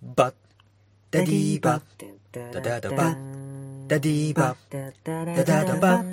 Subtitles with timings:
[0.00, 0.34] バッ
[1.10, 1.82] ダディバ
[2.30, 3.16] ダダダバ。
[3.88, 6.04] ダディバダダダバ。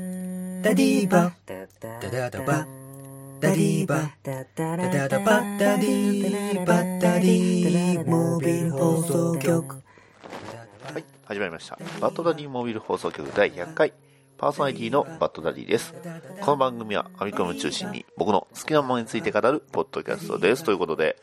[0.64, 2.66] ダディバダダダバ。
[3.40, 5.44] ダディバダダダバ。
[5.60, 9.76] ダディバダディモビル放送局。
[10.92, 11.78] はい、始まりました。
[12.02, 13.94] バットダディモビル放送局第100回。
[14.38, 15.94] パーソナリティのバットダディです。
[16.42, 20.64] この番組はアメコミを中心に僕の好きなものについて語るポッドキャストです。
[20.64, 21.16] ということで、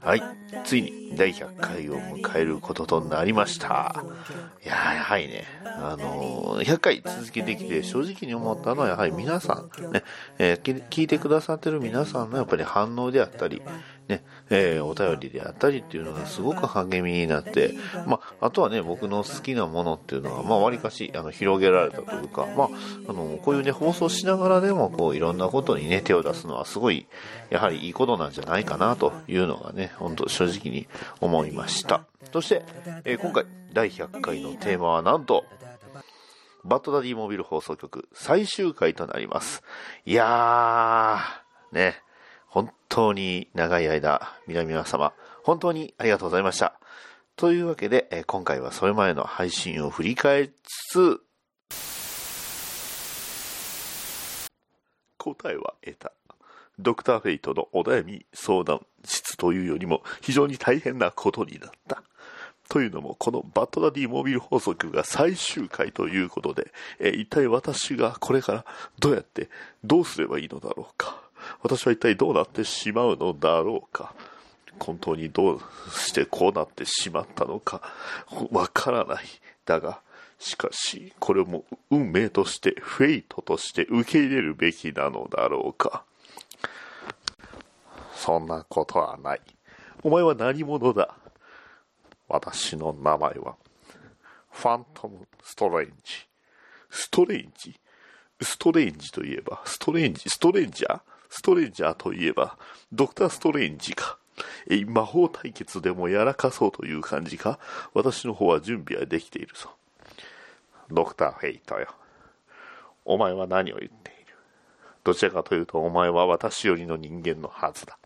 [0.00, 0.22] はい、
[0.64, 4.04] ついに第100回を迎えることとなりました。
[4.62, 10.02] いやーやはりね、あのー100回続けてきて正直に思ったのはやはり皆さん、ね、
[10.38, 13.62] えー聞いてくださってる皆さんのやっぱり反応であったり、
[14.10, 17.74] ね、えーお便りであったりっていうのがすごく励みになって、
[18.06, 22.68] まあ、あとはね、僕の好きなものっていうのは、まあ、割かし、あの、広げられたというか、まあ、
[23.08, 27.06] あの、こういうね、放送しながらでも、こう、いろんなことにね、手を出すのはすごい、
[27.48, 30.86] やはりいいことなんじゃないかな、というのがね、本当正直に
[31.20, 32.04] 思いました。
[32.32, 32.64] そして、
[33.04, 35.44] えー今回、第100回のテーマはなんと、
[36.64, 39.62] バッドダディモビル放送局最終回となります。
[40.04, 42.02] いやー、ね、
[42.50, 45.12] 本当に長い間、皆々様、
[45.44, 46.80] 本当にありがとうございました。
[47.36, 51.20] というわけで、え今回はそれまでの配信を振り返りつ
[51.68, 51.76] つ、
[55.16, 56.12] 答えは得た。
[56.80, 62.02] ドクターフェイトのお悩み相談室というよりも非常に大変なことになった。
[62.68, 68.64] というのも、このバッドダディモービル放送局が最終回ということで、え一体私がこれから
[68.98, 69.50] どうやって
[69.84, 71.19] どうすればいいのだろうか。
[71.62, 74.14] 私は一体どうなってしまうのだろうか？
[74.78, 75.60] 本当にどう
[75.92, 77.82] してこうなってしまったのか、
[78.50, 79.24] わからない。
[79.66, 80.00] だが、
[80.38, 86.04] しかし、これも運命として、フェイトとして受け入れるべきなのだろうか？
[88.14, 89.40] そんなことはない。
[90.02, 91.14] お前は何者だ？
[92.26, 93.56] 私の名前は、
[94.50, 96.26] ファントム・ストレンジ。
[96.88, 97.78] ストレンジ？
[98.40, 101.00] ストレンジといえば、ストレンジ、ストレンジャー？
[101.30, 102.58] ストレンジャーといえば、
[102.92, 104.18] ドクター・ストレンジか。
[104.68, 107.58] え、魔法対決でもやらかそうという感じか
[107.94, 109.70] 私の方は準備はできているぞ。
[110.90, 111.88] ドクター・フェイトよ。
[113.04, 114.34] お前は何を言っている？
[115.04, 117.98] どちらかというとお前は私よりの人間のはずだ。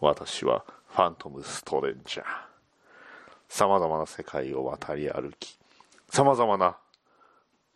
[0.00, 2.24] 私はファントム・ストレンジャー。
[3.48, 5.58] 様々な世界を渡り歩き、
[6.10, 6.76] 様々な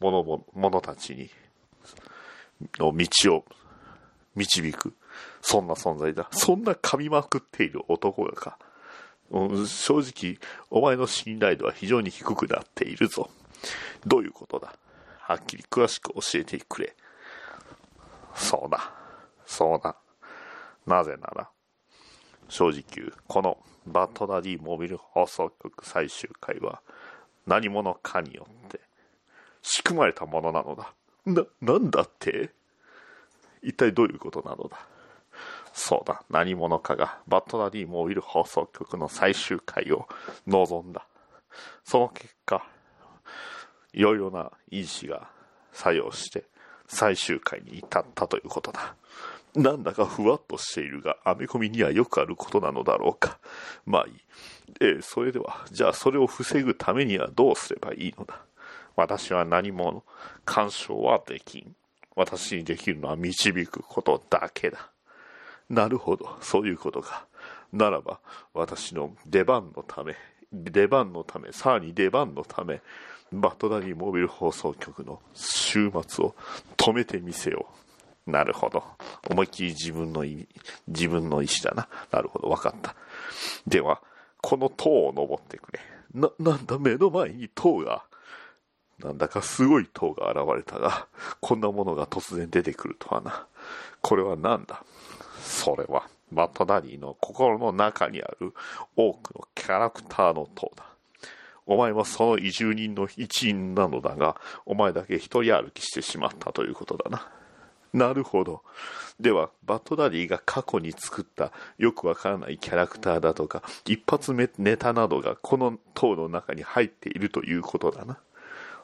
[0.01, 1.31] 者も者たちに、
[2.79, 3.45] の道を
[4.34, 4.95] 導く、
[5.41, 6.28] そんな存在だ。
[6.33, 8.59] そんな噛みまくっている男がか。
[9.31, 10.39] うん正直、
[10.71, 13.31] お前の信頼度は非常に低くなっているぞ。
[14.06, 14.75] どういうことだ？
[15.21, 16.94] はっきり詳しく教えてくれ。
[18.34, 18.93] そうだ。
[19.47, 19.97] そうだ。
[20.87, 21.49] なぜなら、
[22.49, 26.83] 正直言う、このバッドダディモビル放送局最終回は
[27.47, 28.81] 何者かによって
[29.62, 30.93] 仕組まれたものなのだ。
[31.25, 32.50] な、なんだって？
[33.65, 34.79] 一体どういうことなのだ？
[35.73, 40.07] そうだ、何者かがバッドダディモビル放送局の最終回を
[40.47, 41.05] 望んだ。
[41.85, 42.65] その結果、
[43.93, 45.29] いろいろな因子が
[45.73, 46.45] 作用して
[46.87, 48.95] 最終回に至ったということだ。
[49.57, 53.39] なんだかふわっとしているが、アメコミにはよくあることなのだろうか。
[53.87, 54.15] まあいい。
[54.81, 58.41] えーそれでは、じゃあそれを防ぐためにはどうすればいいのだ？
[58.97, 60.05] 私は何も
[60.45, 61.75] 干渉はできん。
[62.17, 64.91] 私にできるのは導くことだけだ。
[65.69, 67.27] なるほど、そういうことか。
[67.73, 68.21] ならば、
[68.53, 70.15] 私の出番のため、
[70.53, 72.81] 出番のため、さらに出番のため、
[73.33, 76.35] バッドダディモビル放送局の週末を
[76.77, 77.67] 止めてみせよ
[78.27, 78.31] う。
[78.31, 78.85] なるほど。
[79.29, 80.49] 思いっきり自分の意味、
[80.89, 81.89] 自分の意思だな。
[82.11, 82.95] なるほど、わかった。
[83.67, 84.01] では、
[84.41, 85.81] この塔を登ってくれ。
[86.15, 88.05] な、なんだ、目の前に塔が。
[89.00, 91.06] なんだかすごい塔が現れたが、
[91.41, 93.47] こんなものが突然出てくるとはな。
[94.00, 94.84] これは何だ？
[95.43, 98.55] それは、バッドダディの心の中にある
[98.97, 100.85] 多くのキャラクターの塔だ。
[101.67, 104.37] お前はその移住人の一員なのだが、
[104.67, 107.29] お前だけ一人歩きしてしまったということだな。
[107.93, 108.62] なるほど。
[109.20, 118.19] では、バッドダディが過去に作ったよくわからないキャラクターだとか、一発目ネタなどがこの塔の中に入っているということだな。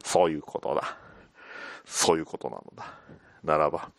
[0.05, 0.97] そういうことだ。
[1.85, 2.94] そういうことなのだ。
[3.43, 3.91] ならば、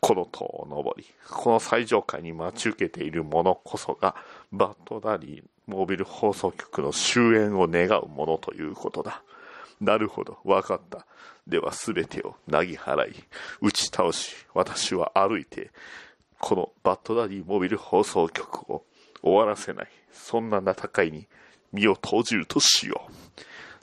[0.00, 4.14] この塔を登り、この最上階に待ち受けている者こそが、
[4.52, 9.22] バッドダディモビル放送局の終焉を願うものということだ。
[9.80, 11.06] なるほど、わかった。
[11.46, 13.14] では全てをなぎ払い、
[13.60, 15.70] 打ち倒し、私は歩いて、
[16.38, 18.84] このバッドダディモビル放送局を
[19.22, 21.26] 終わらせない、そんな戦いに
[21.72, 23.08] 身を投じるとしよ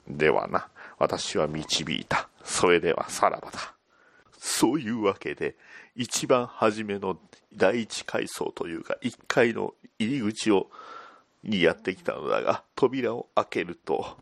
[0.08, 0.16] う。
[0.16, 0.68] ではな、
[1.04, 2.30] 私は導いた。
[2.42, 3.74] それではさらばだ。
[4.38, 5.54] そういうわけで、
[5.94, 7.18] 一番初めの
[7.54, 10.70] 第一階層というか、一階の入り口を、
[11.42, 14.16] にやってきたのだが、扉を開けると、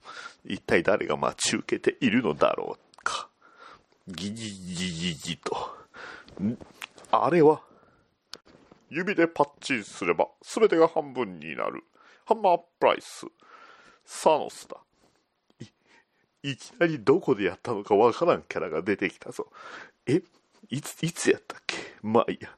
[0.44, 3.28] 一体誰が待ち受けているのだろうか。
[4.08, 5.76] ギジギジギと。
[7.12, 7.62] あれは、
[8.90, 11.84] 指でパッチンすれば全てが半分になる。
[12.24, 13.26] ハンマープライス。
[14.04, 14.81] サノスだ。
[16.42, 19.48] い、きなりどこでやったのかわからんキャラが出てきたぞ。
[20.06, 20.22] え、
[20.70, 21.76] いつ、いつやったっけ？
[22.02, 22.50] まあいいや。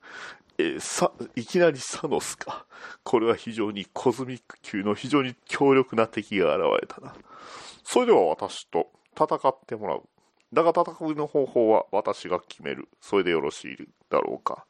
[0.56, 2.64] えーさ、いきなりサノスか。
[3.02, 7.14] これは非常にコズミック級の非常に強力な敵が現れたな。
[7.82, 10.02] それでは私と戦ってもらう。
[10.52, 12.88] だが戦うの方法は私が決める。
[13.00, 14.64] それでよろしいだろうか。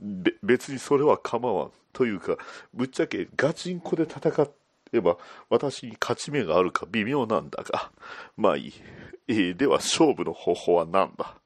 [0.00, 1.70] べ別にそれは構わん。
[1.92, 2.36] というか、
[2.72, 4.50] ぶっちゃけガチンコで戦っ
[4.92, 5.16] えば
[5.48, 7.90] 私に勝ち目があるか微妙なんだが。
[8.36, 8.72] まあいい。
[9.28, 11.36] えーでは勝負の方法は何だ？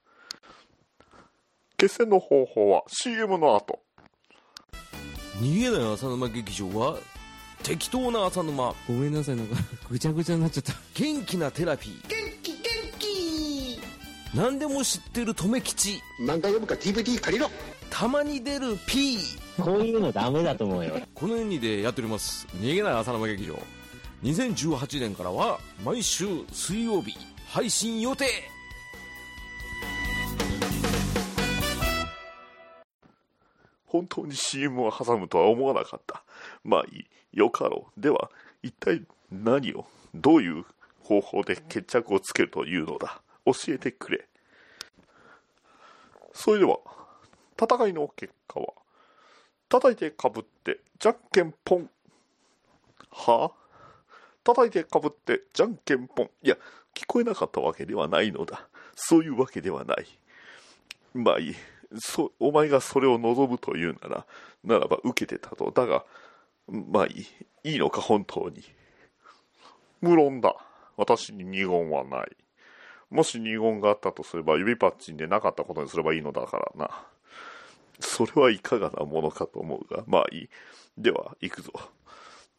[1.76, 3.80] 決戦の方法は CM の後。
[5.40, 6.96] 逃げない浅沼劇場は
[7.62, 8.74] 適当な浅沼。
[8.88, 9.56] ごめんなさいなんか
[9.88, 10.72] ぐちゃぐちゃになっちゃった。
[10.94, 12.08] 元気なテラピー。
[12.08, 12.60] 元気元
[12.98, 13.80] 気。
[14.34, 16.00] 何でも知ってる留吉。
[16.20, 17.50] 漫画読むか DVD 借りろ。
[17.90, 19.18] たまに出る P
[19.62, 21.00] こういうのダメだと思うよ。
[21.14, 23.58] このようにでやっております逃げない浅沼劇場
[24.22, 27.16] 2018年からは毎週水曜日
[27.48, 28.26] 配信予定
[33.88, 36.22] 本当に CM を挟むとは思わなかった。
[36.62, 37.38] まあいい。
[37.38, 38.00] よかろう。
[38.00, 38.30] では、
[38.62, 39.02] 一体
[39.32, 40.64] 何を、どういう
[41.02, 43.22] 方法で決着をつけるというのだ。
[43.46, 44.28] 教えてくれ。
[46.34, 46.78] それでは、
[47.60, 48.74] 戦いの結果は、
[49.68, 51.90] 叩いてかぶって、じゃんけんぽん。
[53.10, 53.52] は
[54.44, 56.30] 叩いてかぶって、じゃんけんぽん。
[56.42, 56.56] いや、
[56.94, 58.68] 聞こえなかったわけではないのだ。
[58.94, 60.06] そういうわけではない。
[61.14, 61.54] まあいい。
[61.98, 64.26] そ、お前がそれを望むというなら、
[64.64, 65.70] ならば受けてたと。
[65.70, 66.04] だが、
[66.66, 67.26] まあい
[67.64, 67.72] い。
[67.72, 68.62] いいのか、本当に。
[70.00, 70.56] 無論だ。
[70.96, 72.36] 私に二言はない。
[73.10, 77.06] もし二言があったとすれば、指パッチンでなかったことにすればいいのだからな。
[78.00, 80.48] それはいかがなものかと思うが、まあいい。
[80.96, 81.72] では、行くぞ。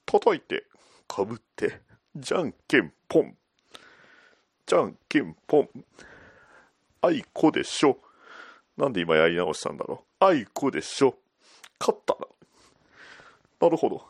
[0.05, 0.65] 叩いて、
[1.07, 1.81] かぶって、
[2.15, 3.35] じゃんけんぽん。
[4.65, 5.69] じゃんけんぽん。
[7.01, 7.97] あいこでしょ。
[8.77, 10.25] なんで今やり直したんだろう。
[10.25, 11.17] あいこでしょ。
[11.79, 12.27] 勝ったな。
[13.61, 14.05] なるほど。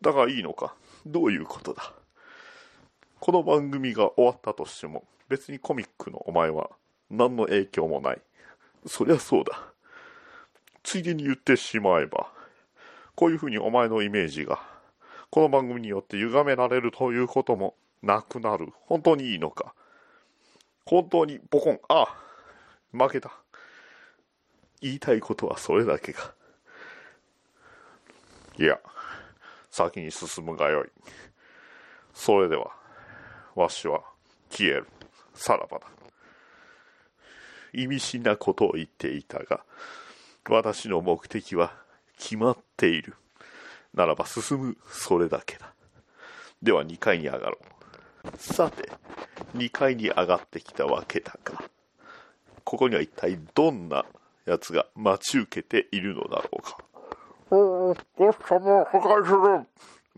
[0.00, 0.74] だがいいのか。
[1.06, 1.92] どういうことだ。
[3.18, 6.70] この番組が終わったとしても、別にコミックのお前は
[7.10, 8.20] 何の影響もない。
[8.86, 9.72] そりゃそうだ。
[10.82, 12.30] ついでに言ってしまえば、
[13.14, 14.60] こういうふうにお前のイメージが、
[15.30, 18.68] この番組によって歪められるということもなくなる。
[18.86, 19.74] 本当にいいのか。
[20.84, 21.80] 本当にボコン。
[21.88, 22.16] ああ、
[22.92, 23.32] 負けた。
[24.80, 26.34] 言いたいことはそれだけか。
[28.58, 28.78] いや、
[29.70, 30.88] 先に進むがよい。
[32.12, 32.72] それでは、
[33.54, 34.02] わしは
[34.50, 34.86] 消える。
[35.34, 35.86] さらばだ。
[37.72, 39.64] 意味深なことを言っていたが、
[40.48, 41.72] 私の目的は
[42.18, 43.14] 決まっている。
[43.94, 45.72] ならば進む、それだけだ。
[46.62, 47.58] では2階に上がろ
[48.24, 48.36] う。
[48.36, 48.90] さて、
[49.56, 51.62] 2階に上がってきたわけだが、
[52.64, 54.04] ここには一体どんな
[54.46, 56.78] 奴が待ち受けているのだろうか。
[57.50, 59.30] おお、ゴッサムを破壊す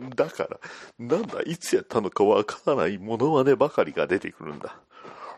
[0.01, 0.59] るだから、
[0.99, 4.77] なんだ、いつやったのかわからないモノマネばかりが出てくるんだ。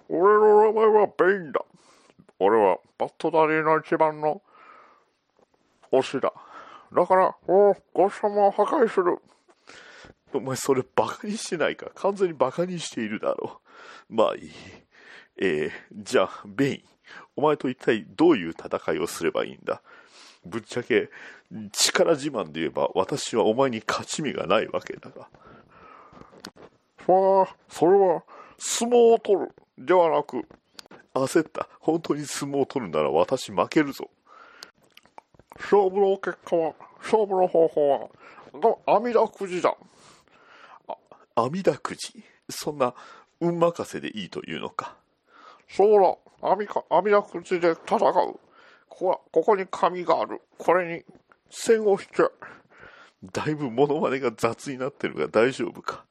[0.08, 1.64] 俺の名前はベインだ。
[2.38, 4.42] 俺はバットダディの一番の
[5.98, 6.32] 推しだ。
[6.92, 9.18] だから、おお、ゴッサムを破壊する。
[10.32, 11.90] お前それバカにしてないか？
[11.94, 13.60] 完全にバカにしているだろ
[14.10, 14.14] う。
[14.14, 14.50] まあいい。
[15.38, 16.82] えー、じゃあ、ベイン。
[17.36, 19.82] お前と一体どういう戦いをすればいいんだ？
[20.44, 21.10] ぶっちゃけ、
[21.72, 25.28] 力自慢で言えば私はお前に勝ち目がないわけだが。
[27.12, 28.22] わあ、それは
[28.58, 30.46] 相撲を取るではなく、
[31.14, 31.68] 焦った。
[31.80, 34.08] 本当に相撲を取るなら私負けるぞ。
[35.58, 38.08] 勝負の結果は、勝負の方法は、
[38.54, 39.76] の阿弥陀くじだ。
[40.88, 40.96] あ、
[41.34, 42.24] 阿弥陀くじ？
[42.48, 42.94] そんな
[43.40, 44.96] 運任せでいいというのか。
[45.68, 46.00] そう
[46.42, 48.02] だ、阿弥陀くじで戦う。
[48.02, 48.40] こ
[48.88, 50.40] こは、ここに紙がある。
[50.58, 51.04] これに
[51.50, 52.24] 線を引け。
[53.32, 56.04] だいぶモノマネが雑になってるが大丈夫か？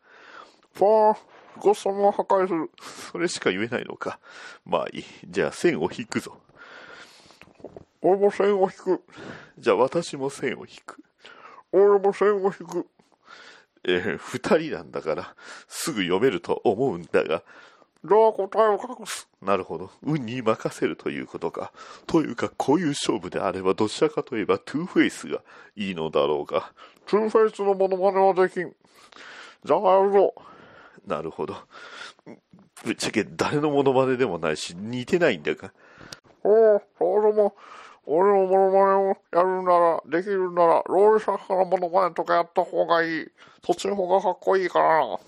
[0.73, 1.17] ファー、
[1.61, 2.69] ゴッサムを破壊する。
[3.11, 4.19] それしか言えないのか？
[4.65, 5.05] まあいい。
[5.25, 6.37] じゃあ線を引くぞ。
[8.05, 9.01] 俺も線を引く。
[9.57, 11.03] じゃあ私も線を引く。
[11.71, 12.85] 俺も線を引く。
[13.83, 15.35] えー二人なんだから、
[15.67, 17.41] すぐ読めると思うんだが、
[18.03, 19.27] どう答えを隠す。
[19.41, 19.89] なるほど。
[20.03, 21.71] 運に任せるということか。
[22.05, 25.41] というか、こういう勝負であれば、どちらかといえば、トゥーフェイスが
[25.75, 26.71] いいのだろうが、
[27.07, 28.71] トゥーフェイスのモノマネはできん。
[29.63, 30.35] じゃあやるぞ。
[31.07, 31.55] なるほど。
[32.83, 35.73] ぶっちゃけ誰のモノマネでもないし、似てないんだが。
[36.43, 37.55] おお、それも、
[38.07, 43.27] 俺のモノマネをやるなら、できるなら、ロールシャッハのモノマネとかやった方がいい。
[43.65, 45.19] そっちの方がかっこいいからな。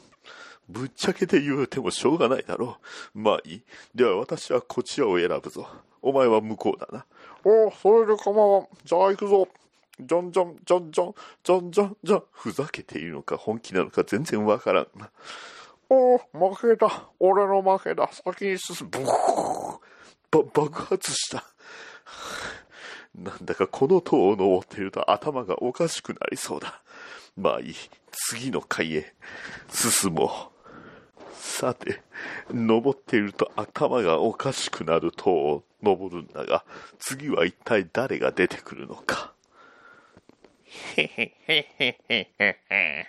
[0.70, 2.78] ぶっちゃけて言うてもしょうがないだろ
[3.16, 3.20] う。
[3.20, 3.64] まあいい。
[3.96, 5.68] では私はこちらを選ぶぞ。
[6.02, 7.06] お前は向こうだな。
[7.44, 8.68] おお、それで構わん。
[8.84, 9.48] じゃあ行くぞ。
[10.00, 12.24] じゃんじゃん、じゃんじゃん、じゃんじゃん、じゃん。
[12.32, 15.10] ふざけているのか本気なのか全然わからんな。
[15.90, 16.18] おお、
[16.54, 17.10] 負けた。
[17.20, 18.10] 俺の負けだ。
[18.12, 19.06] 先に進む。
[20.30, 21.44] ば爆発した。
[23.18, 26.82] なんだかこの塔を登っていると頭がおかしくなりそうだ。
[27.36, 27.76] まあいい。
[28.12, 29.14] 次の階へ
[29.70, 30.58] 進もう。
[31.34, 32.02] さて、
[32.52, 36.66] 登っていると頭がおかしくなる塔を登るんだが、
[37.00, 39.34] 次は一体誰が出てくるのか。
[40.96, 43.08] へへへへへへへ。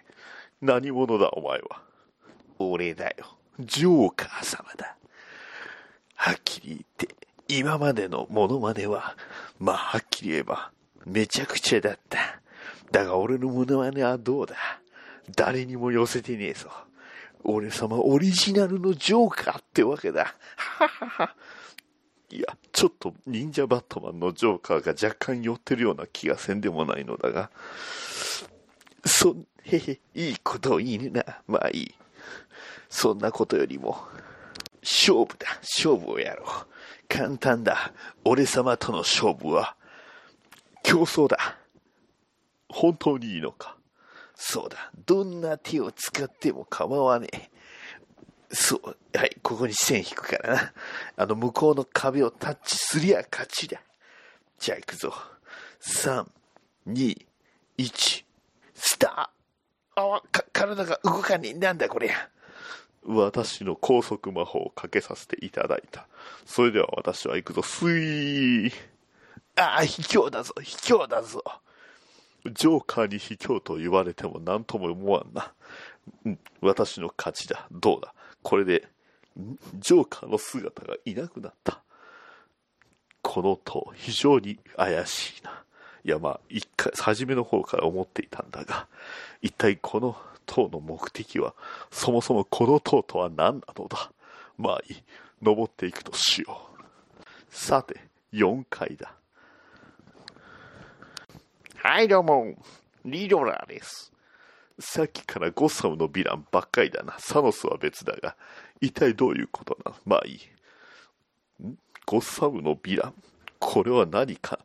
[0.62, 1.82] 何者だお前は？
[2.58, 3.36] 俺だよ。
[3.60, 4.96] ジョーカー様だ。
[6.14, 7.14] はっきり言って、
[7.48, 9.16] 今までのモノマネは、
[9.58, 10.70] まあはっきり言えば、
[11.06, 12.40] めちゃくちゃだった。
[12.92, 14.56] だが俺のモノマネはどうだ？
[15.36, 16.70] 誰にも寄せてねえぞ。
[17.44, 20.34] 俺様オリジナルのジョーカーってわけだ。
[20.56, 21.34] ははは。
[22.30, 27.50] いや、ちょっと忍者バットマンのジョーカーが若干寄ってるような気がせんでもないのだが、
[29.04, 31.24] そ、へへ、いいことを言いねな。
[31.46, 31.94] まあいい。
[32.90, 33.98] そんなことよりも、
[34.82, 35.46] 勝負だ。
[35.62, 36.46] 勝負をやろう。
[37.08, 37.92] 簡単だ。
[38.24, 39.76] 俺様との勝負は、
[40.82, 41.58] 競争だ。
[42.68, 43.76] 本当にいいのか
[44.34, 44.92] そうだ。
[45.06, 47.50] どんな手を使っても構わねえ。
[48.50, 48.96] そう。
[49.16, 50.72] はい、ここに線引くからな。
[51.16, 53.80] あの向こうの壁をタッチすりゃ勝ちだ。
[54.58, 55.12] じゃあ行くぞ。
[55.80, 56.26] 3、
[56.86, 57.26] 2、
[57.78, 58.24] 1、
[58.74, 60.22] スターあわ、
[60.52, 61.54] 体が動かねえ。
[61.54, 62.30] なんだこれや。
[63.08, 66.06] 私の高速魔法をかけさせていただいた。
[66.44, 67.62] それでは私は行くぞ。
[67.62, 68.72] スイー。
[69.56, 70.52] ああ、卑怯だぞ。
[70.60, 71.42] 卑怯だぞ。
[72.52, 75.52] ジョーカーに卑怯と言われても何とも思わんな。
[76.26, 77.66] うん、私の勝ちだ。
[77.72, 78.12] どうだ。
[78.42, 78.86] これで、
[79.78, 81.80] ジョーカーの姿がいなくなった。
[83.22, 85.64] この塔、非常に怪しいな。
[86.04, 88.86] いや、まあ、一回、初めの方から思っていたんだが、
[89.40, 90.16] 一体この
[90.48, 91.54] 塔の目的は、
[91.90, 94.10] そもそもこの塔とは何なのだ？
[94.56, 94.96] まあいい。
[95.42, 96.82] 登っていくとしよう。
[97.50, 98.00] さて、
[98.32, 99.14] 4階だ。
[101.76, 102.54] はい、どうも。
[103.04, 104.12] リドラーです。
[104.80, 107.14] さっきからゴッサムのヴィランばっかりだな。
[107.18, 108.36] サノスは別だが、
[108.80, 109.96] 一体どういうことなの？
[110.06, 110.40] まあい
[111.62, 111.66] い。
[111.66, 111.76] ん？
[112.06, 113.14] ゴッサムのヴィラン？
[113.58, 114.58] これは何か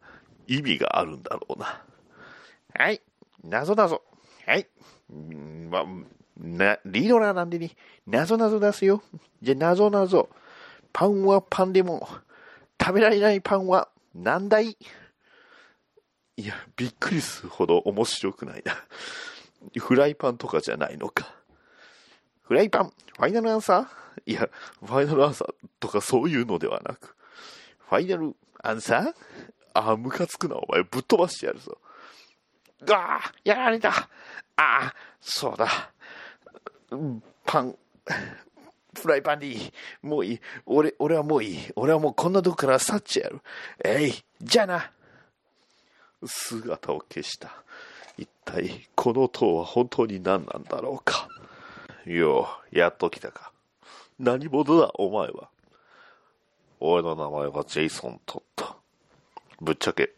[0.48, 1.84] 意味があるんだろうな。
[2.76, 3.02] はい、
[3.44, 4.02] 謎謎。
[4.46, 4.68] はい。
[5.14, 5.86] んま、
[6.38, 7.72] な、リードラーなんでね、
[8.08, 9.04] 謎謎出すよ。
[9.42, 10.30] じゃ、謎謎。
[10.92, 12.08] パンはパンでも、
[12.82, 14.78] 食べられないパンは何だい？
[16.36, 18.76] いや、びっくりするほど面白くないな。
[19.80, 21.34] フライパンとかじゃないのか。
[22.42, 24.32] フライパン、ファイナルアンサー？
[24.32, 24.50] いや、
[24.84, 27.16] ファイナルアンサーとかそういうのではなく、
[27.90, 29.14] ファイナルアンサー？
[29.76, 30.84] ああ、ムカつくな、お前。
[30.84, 31.78] ぶっ飛ばしてやるぞ。
[32.92, 34.10] ああ、やられた。
[34.56, 35.92] ああ、そうだ。
[37.46, 37.76] パン、
[39.00, 39.74] フライパンでいい。
[40.02, 40.40] もういい。
[40.66, 41.60] 俺、俺はもういい。
[41.76, 43.42] 俺はもうこんなとこから去っちゃやる。
[43.84, 44.92] えい、じゃあな。
[46.26, 47.64] 姿を消した。
[48.18, 51.28] 一体、この塔は本当に何なんだろうか。
[52.06, 53.52] よう、やっと来たか。
[54.20, 55.50] 何者だ、お前は。
[56.80, 58.76] 俺の名前はジェイソン・トット。
[59.62, 60.14] ぶっちゃけ、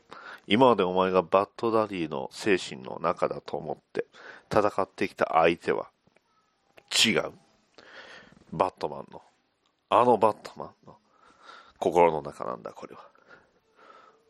[0.47, 4.05] 今までお前がバッドダディの精神の中だと思って
[4.51, 5.89] 戦ってきた相手は
[7.05, 7.31] 違う。
[8.51, 9.21] バットマンの、
[9.89, 10.95] あのバットマンの
[11.79, 13.01] 心の中なんだ、これは。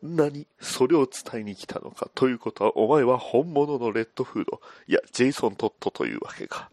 [0.02, 6.70] 何それを伝えに来たのかということは、お前は本物のレッドフード、いや、ジェイソン・トットというわけか。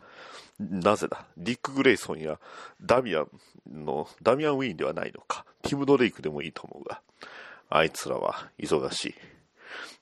[0.60, 1.26] なぜだ？
[1.38, 2.40] ディック・グレイソンや
[2.82, 5.46] ダミアンの、ダミアン・ウィーンではないのか。
[5.62, 7.02] ティム・ドレイクでもいいと思うが。
[7.70, 9.16] あいつらは忙しい。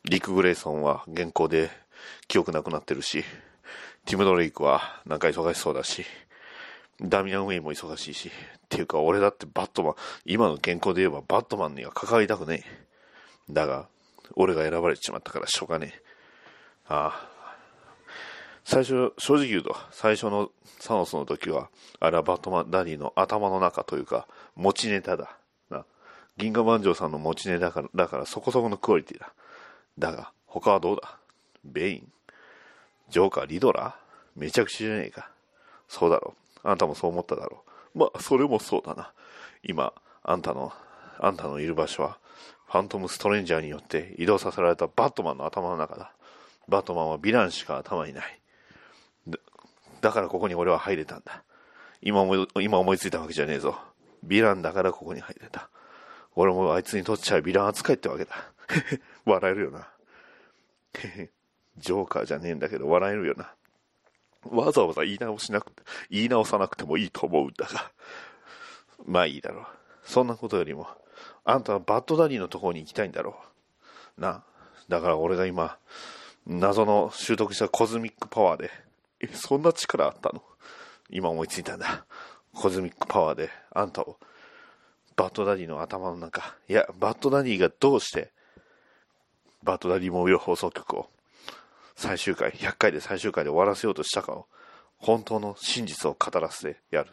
[0.06, 1.70] ディック・グレイソンは現行で
[2.28, 3.24] 記憶なくなってるし、
[4.06, 6.06] ティム・ドレイクはなんか忙しそうだし、
[7.02, 8.32] ダミアン・ウェインも忙しいし、っ
[8.70, 13.54] ていうか俺だってバットマン、今の現行で言えばバットマンには関わりたくねえ。
[13.54, 13.88] だが、
[14.36, 16.02] 俺が選ばれちまったからしょうがねえ。
[16.88, 17.32] ああ。
[18.64, 25.38] 最初、正直言うと、最初のサノスの時は、あれはバットマンダディの頭の中というか、持ちネタだ。
[25.70, 25.86] な。
[26.38, 29.34] 銀河万丈さんの持ちネタだから、だからそこそこのクオリティだ。
[30.02, 31.18] だが、他はどうだ？
[31.64, 32.12] ベイン
[33.10, 34.40] ジョーカー、リドラー？
[34.40, 35.30] めちゃくちゃじゃねえか。
[35.88, 36.68] そうだろう。
[36.68, 37.64] あんたもそう思っただろ
[37.96, 38.00] う。
[38.00, 39.12] まあ、それもそうだな。
[39.64, 39.94] 今、
[40.24, 40.74] あんたの、
[41.20, 42.18] あんたのいる場所は、
[42.68, 46.14] ファントムストレンジャーによって移動させられたバットマンの頭の中だ。
[46.68, 48.40] バットマンはヴィランしか頭にない。
[49.28, 49.38] だ
[50.00, 51.44] だからここに俺は入れたんだ。
[52.02, 53.78] 今思い、今思いついたわけじゃねえぞ。
[54.26, 55.70] ヴィランだからここに入れた。
[56.36, 58.32] 俺もあいつにとっちゃヴィラン扱いってわけだ。
[59.26, 59.88] 笑えるよな。
[61.78, 63.54] ジョーカーじゃねえんだけど笑えるよな。
[64.50, 67.92] わざわざ言い直しなくて、言い直さなくてもいいと思うんだが。
[69.06, 69.66] まあいいだろう。
[70.04, 70.88] そんなことよりも、
[71.44, 73.40] あんたはバッドダディのところに行きたいんだろ
[74.18, 74.22] う。
[74.22, 74.44] な。
[74.90, 75.78] だから俺が今、
[76.46, 78.72] 謎の習得したコズミックパワーで、
[79.20, 80.44] え、そんな力あったの？
[81.10, 82.06] 今思いついたんだ。
[82.54, 84.18] コズミックパワーで、あんたを、
[85.16, 88.34] バッドダディの頭の中、いや、バッドダディがどうして、
[89.64, 91.10] バッドダディモービル放送局を、
[91.96, 94.48] 最終回、100回で最終回で終わらせようとしたかを、
[94.98, 97.10] 本当の真実を語らせてやる。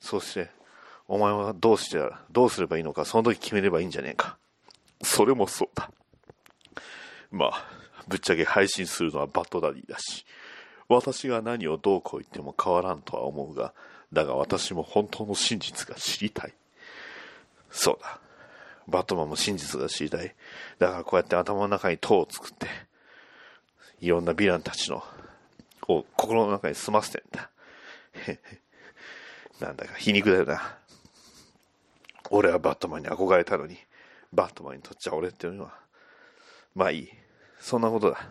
[0.00, 0.50] そして、
[1.06, 1.98] お前はどうして、
[2.30, 4.38] どうすればいいのか、その時決めればいいんじゃねえか。
[5.02, 5.90] それもそうだ。
[7.30, 7.64] まあ、
[8.08, 10.24] ぶっちゃけ配信するのはバッドダディだし、
[10.88, 13.74] 私が何をどうこう言っても変わらんとは思うが、
[14.12, 16.54] だが私も本当の真実が知りたい。
[17.70, 18.20] そうだ。
[18.88, 20.34] バットマンも真実が知りたい。
[20.78, 22.66] だからこうやって頭の中に塔を作って、
[24.00, 25.04] いろんなヴィランたちの、
[25.88, 27.50] を心の中に済ませてんだ。
[29.60, 30.78] なんだか皮肉だよな。
[32.30, 33.78] 俺はバットマンに憧れたのに、
[34.32, 35.78] バットマンにとっちゃ俺っていうのは、
[36.74, 37.10] まあいい。
[37.60, 38.28] そんなことだ。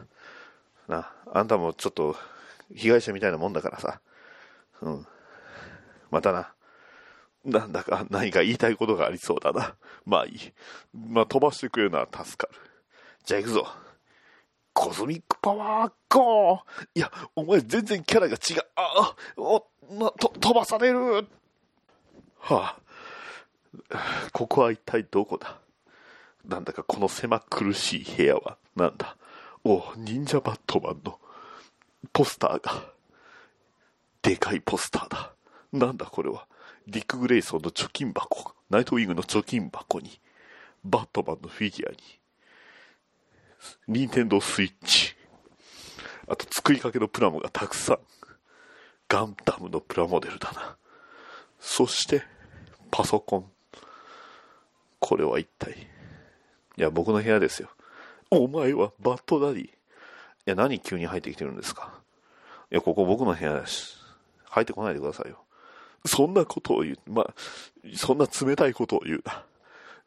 [0.88, 2.16] な、あんたもちょっと
[2.74, 4.02] 被害者みたいなもんだからさ。
[4.82, 5.08] うん。
[6.10, 6.54] またな。
[7.48, 9.76] なんだか何か言いたいことがありそうだな。
[10.06, 10.54] まあいい。
[10.94, 12.60] まあ飛ばしてくれるのは助かる。
[13.24, 13.68] じゃあ行くぞ。
[14.74, 16.60] コズミックパワーゴー
[16.94, 18.62] いや、お前全然キャラが違う。
[18.76, 21.26] あおなと飛ばされる
[22.40, 22.80] はあ。
[24.34, 25.58] ここは一体どこだ
[26.46, 29.16] なんだかこの狭苦しい部屋は、なんだ
[29.64, 31.18] お忍者バットマンの
[32.12, 32.84] ポスターが。
[34.22, 35.34] でかいポスターだ。
[35.72, 36.46] なんだこれは。
[36.88, 40.22] ディック・グレイソンの貯金箱、ナイトウィングの貯金箱に、
[40.86, 41.98] バットマンのフィギュアに、
[43.90, 45.14] ニンテンドースイッチ、
[46.30, 48.00] あと作りかけのプラモがたくさん、
[49.10, 50.78] ガンダムのプラモデルだな。
[51.60, 52.24] そして、
[52.90, 53.52] パソコン。
[55.00, 55.74] これは一体。
[56.78, 57.70] いや、僕の部屋ですよ。
[58.30, 59.66] お前はバッドダディ。
[59.66, 59.72] い
[60.46, 62.02] や、何急に入ってきてるんですか
[62.72, 63.98] いや、ここ僕の部屋だし、
[64.46, 65.44] 入ってこないでくださいよ。
[66.06, 67.34] そんなことを言う、まあ、
[67.96, 69.44] そんな冷たいことを言うな。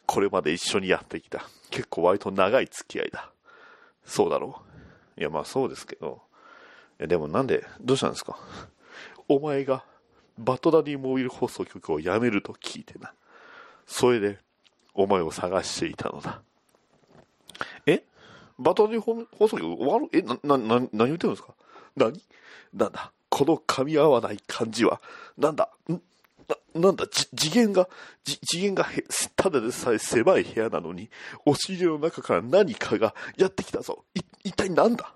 [0.06, 1.44] これまで一緒にやってきた。
[1.70, 3.30] 結構割と長い付き合いだ。
[4.04, 4.62] そうだろ
[5.16, 5.20] う。
[5.20, 6.22] いや、まあそうですけど。
[6.98, 8.38] いや、でもなんで、どうしたんですか？
[9.28, 9.84] お前が、
[10.38, 13.12] バッドダディモービル放送局を辞めると聞いてな。
[13.86, 14.38] それで、
[14.94, 16.42] お前を探していたのだ。
[17.86, 18.02] え？
[18.58, 19.76] バッドダディ放送局？
[19.76, 20.08] 終わる？
[20.12, 21.54] え、な、な、な、何言ってるんですか？
[21.94, 22.20] 何？
[22.74, 23.12] なんだ？
[23.30, 25.00] この噛み合わない感じは、
[25.38, 27.88] なんだんな、なんだじ次元が、
[28.24, 29.04] じ次元がへ、
[29.36, 31.08] ただでさえ狭い部屋なのに、
[31.46, 34.04] 押し入れの中から何かがやってきたぞ。
[34.14, 35.14] い、一体なんだ？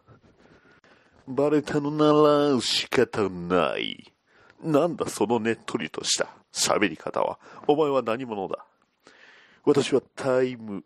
[1.27, 4.13] バレたのなら仕方ない。
[4.63, 7.39] なんだそのねっとりとした喋り方は。
[7.67, 8.65] お前は何者だ？
[9.65, 10.85] 私はタイム、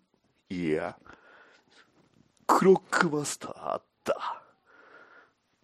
[0.49, 0.97] いや、
[2.47, 4.38] クロックマスターだ。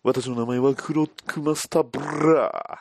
[0.05, 2.79] 私の名前はクロックマスターブラ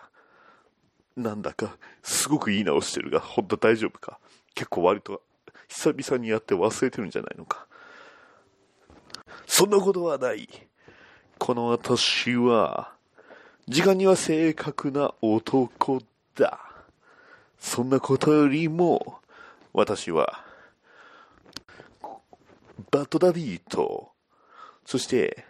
[1.18, 1.22] ー。
[1.22, 4.20] なんだか、すごく言い直してるが、ほんと大丈夫か？
[4.56, 5.22] 結構割と、
[5.70, 7.66] 久々にやって忘れてるんじゃないのか？
[9.48, 10.50] そんなことはない。
[11.40, 12.92] この私は、
[13.70, 16.02] 時間には正確な男
[16.36, 16.60] だ。
[17.58, 19.20] そんなことよりも、
[19.72, 20.44] 私は、
[22.92, 24.12] バッドダディと、
[24.86, 25.46] そして、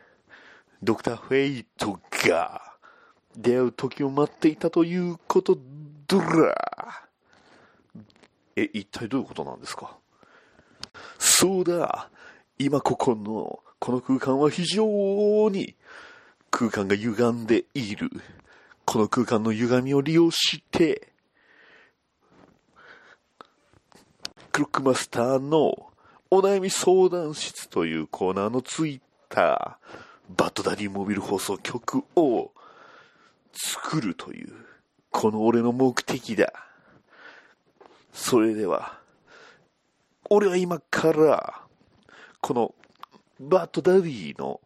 [0.84, 2.62] ドクター・フェイトが
[3.36, 5.58] 出会う時を待っていたということ
[6.08, 6.56] ドラ
[8.56, 9.98] え、一体どういうことなんですか？
[11.18, 12.10] そうだ。
[12.60, 15.76] 今ここの、この空間は非常に
[16.52, 18.12] 空間が歪んでいる。
[18.86, 21.14] この空間の歪みを利用して、
[24.52, 25.92] クロックマスターの
[26.30, 29.94] お悩み相談室というコーナーのツイッター、
[30.36, 32.52] バッドダディモビル放送局を
[33.54, 34.54] 作るという、
[35.12, 36.52] この俺の目的だ。
[38.12, 39.00] それでは、
[40.30, 41.62] 俺は今から、
[42.42, 42.76] この
[43.40, 44.60] バッドダディの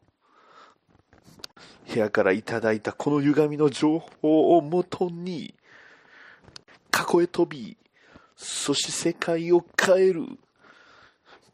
[1.91, 5.53] 部屋からいただいたこの歪みの情報をもとに、
[6.91, 7.77] 過去へ飛び、
[8.35, 10.25] そして世界を変える。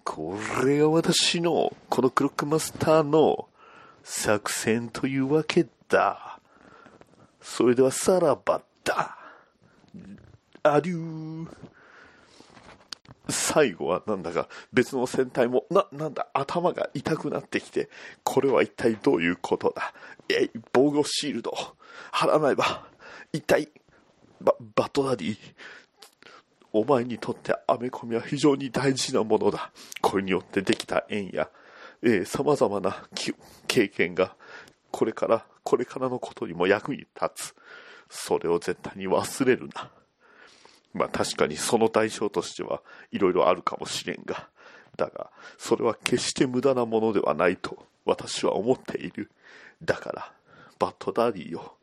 [0.03, 3.47] これが私の、このクロックマスターの
[4.03, 6.39] 作戦というわけだ。
[7.41, 9.17] それではさらばだ。
[10.63, 11.47] アデュー。
[13.29, 17.89] 最後はなんだか別の戦隊も、な、なんだ、頭が痛くなってきて、
[18.23, 19.93] これは一体どういうことだ
[20.29, 21.53] えい、防護シールド、
[22.11, 22.85] 貼らないば、
[23.31, 23.69] 一体、
[24.41, 25.37] バ、バトダディ、
[26.73, 29.71] お前にとってアメコミは非常に大事なものだ。
[30.01, 31.49] これによってできた縁や、
[32.03, 33.07] えー、様々な
[33.67, 34.35] 経験が、
[34.91, 37.55] これから、これからのことにも役に立つ。
[38.09, 39.89] それを絶対に忘れるな。
[40.93, 44.49] まあ確かにその対象としてはいろいろあるかもしれんが、
[44.97, 49.31] だが、それは決して無駄なものではないと私は思っている。
[49.81, 50.33] だから、
[50.77, 51.73] バッドダディを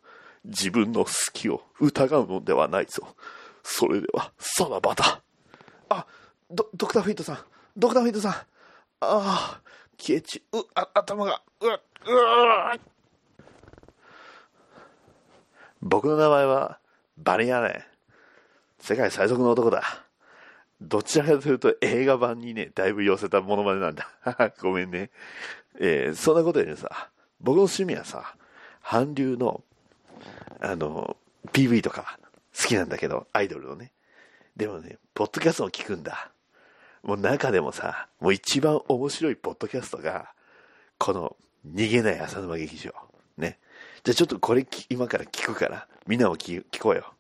[0.45, 3.17] 自分の好きを疑うのではないぞ。
[3.63, 5.23] それでは、さらばだ。
[5.89, 6.07] あ、
[6.51, 7.39] ド、ドクターフィットさん、
[7.77, 8.33] ドクターフィットさん。
[8.33, 8.45] あ
[9.01, 9.61] あ、
[10.01, 12.77] 消えち、う、あ、頭が、うわ、うわ
[15.83, 16.79] 僕の名前は、
[17.19, 17.87] バリアネ。
[18.81, 19.83] 世界最速の男だ。
[20.81, 24.09] どちらかというと映画版にね、だいぶ寄せたものまねなんだ。
[24.61, 25.11] ごめんね。
[25.79, 28.35] えー、そんなことよりさ、僕の趣味はさ、
[28.83, 29.63] 韓流の、
[30.61, 31.17] あの、
[31.53, 32.19] PV とか
[32.59, 33.93] 好きなんだけど、アイドルのね。
[34.57, 36.33] でもね、ポッドキャストを聞くんだ。
[37.03, 40.33] もう中でもさ、もう一番面白いポッドキャストが、
[40.99, 41.37] この、
[41.67, 42.93] 逃げない浅沼劇場。
[43.37, 43.59] ね。
[44.05, 47.13] じゃあちょっとこれ今から聞くから、みんなも聞聞こうよ。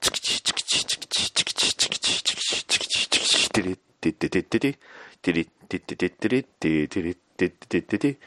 [0.00, 4.78] チキチチキチチキチチキチチキチチキチチキチチキチテレテテテテテ
[5.22, 8.18] テレテテテテレテテレテテテテテ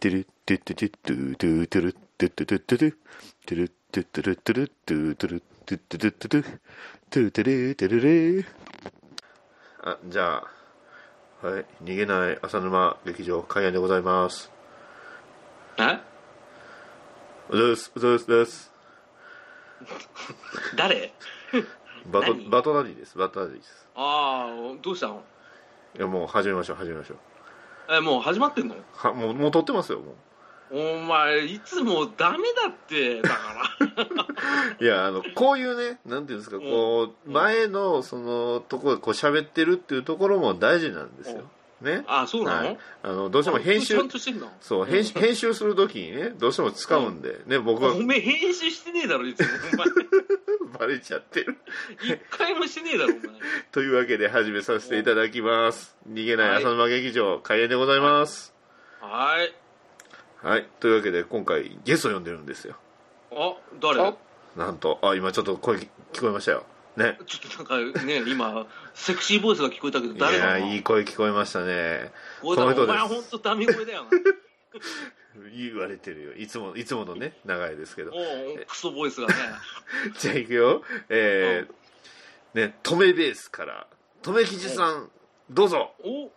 [0.00, 8.46] テレテテテトゥトゥトゥルトゥトゥトゥトゥルトゥルトゥトゥルトゥトゥトゥトゥトゥトゥトゥルトゥテレテレレ
[9.84, 10.42] あじゃ
[11.42, 14.50] あはい逃げない浅沼劇場開演でございます
[15.78, 16.00] え
[17.50, 18.72] うですうですです
[20.76, 21.12] 誰
[22.06, 25.22] バト何バトナディですバトナディですああどうしたの
[25.96, 27.18] いやもう始めましょう始めましょう
[27.94, 30.14] えもう始まってんのはもうもう撮ってますよもう
[30.72, 33.36] お前いつもダメだってだか
[33.80, 33.86] ら。
[34.80, 41.42] う いやあのこういうねなんていうんですかこう前のそのところこう喋ってるっていうところも大事なんですよ。
[41.82, 42.04] ね？
[42.06, 42.78] あそうなの、はい。
[43.02, 43.98] あのどうしても編集
[44.60, 47.92] そう編集編集するときにねどうしても使うんでね僕は。
[47.92, 49.48] おめえ編集してねえだろいつも
[50.78, 51.58] バレちゃってる。
[52.02, 53.40] 一回もしてねえだろお前。
[53.72, 55.94] というわけで始めさせていただきます。
[56.08, 58.54] 逃げない浅沼劇場開演でございます。
[59.00, 59.61] はい
[60.42, 60.66] はい。
[60.80, 62.76] というわけで今回ゲスト呼んでるんですよ。
[63.32, 64.14] あ誰？
[64.56, 66.64] なんとあ今ちょっと声聞こえましたよ。
[66.96, 67.18] ね。
[67.26, 70.50] ちょっとなんかね 今セクシーボイスが聞こえたけどい誰なの？
[70.50, 72.12] やいい声聞こえましたね。
[72.42, 72.92] この人です。
[72.92, 74.10] お前本当ダメ声だよな
[75.56, 76.32] 言われてるよ。
[76.34, 78.12] いつもいつものね長いですけど。
[78.68, 79.34] クソボイスがね。
[80.18, 80.82] じゃあいくよ。
[81.08, 83.86] えー、ね止めベースから。
[84.22, 85.10] 止め吉さん
[85.48, 85.92] どうぞ。
[86.02, 86.30] お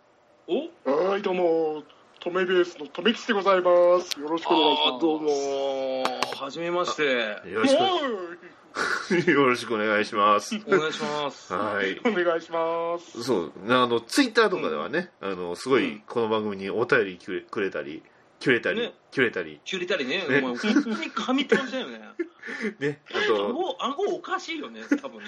[0.46, 1.08] お？
[1.10, 1.82] はいどうも
[2.26, 4.18] トメベースのトメキチでございます。
[4.18, 5.00] よろしくお願いします。
[5.00, 6.02] どうも
[6.34, 7.04] はじめまして。
[7.48, 10.60] よろしおくよろしくお願いします。
[10.66, 11.52] お願いします。
[11.52, 11.92] はい。
[11.92, 13.22] いお願いします。
[13.22, 13.52] そう。
[13.68, 18.02] あのツイッターとかではね、あのすごいこの番組にお便りくれくれたり
[18.42, 18.92] くれたり、ね。
[19.14, 19.60] くれたり。
[19.64, 20.18] キュレたりね。
[20.18, 20.24] ね。
[20.26, 22.00] お前本当に神ってましたよね。
[22.80, 23.02] ね。
[23.08, 24.80] あと顎顎おかしいよね。
[25.00, 25.26] 多分ね。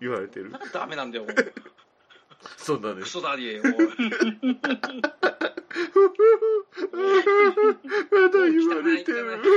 [0.00, 0.52] 言われてる。
[0.52, 1.26] だからダメなんだよ。
[2.58, 3.06] そうなんです。
[3.06, 5.25] クソダディおい
[8.10, 9.52] まだ言われてる泣く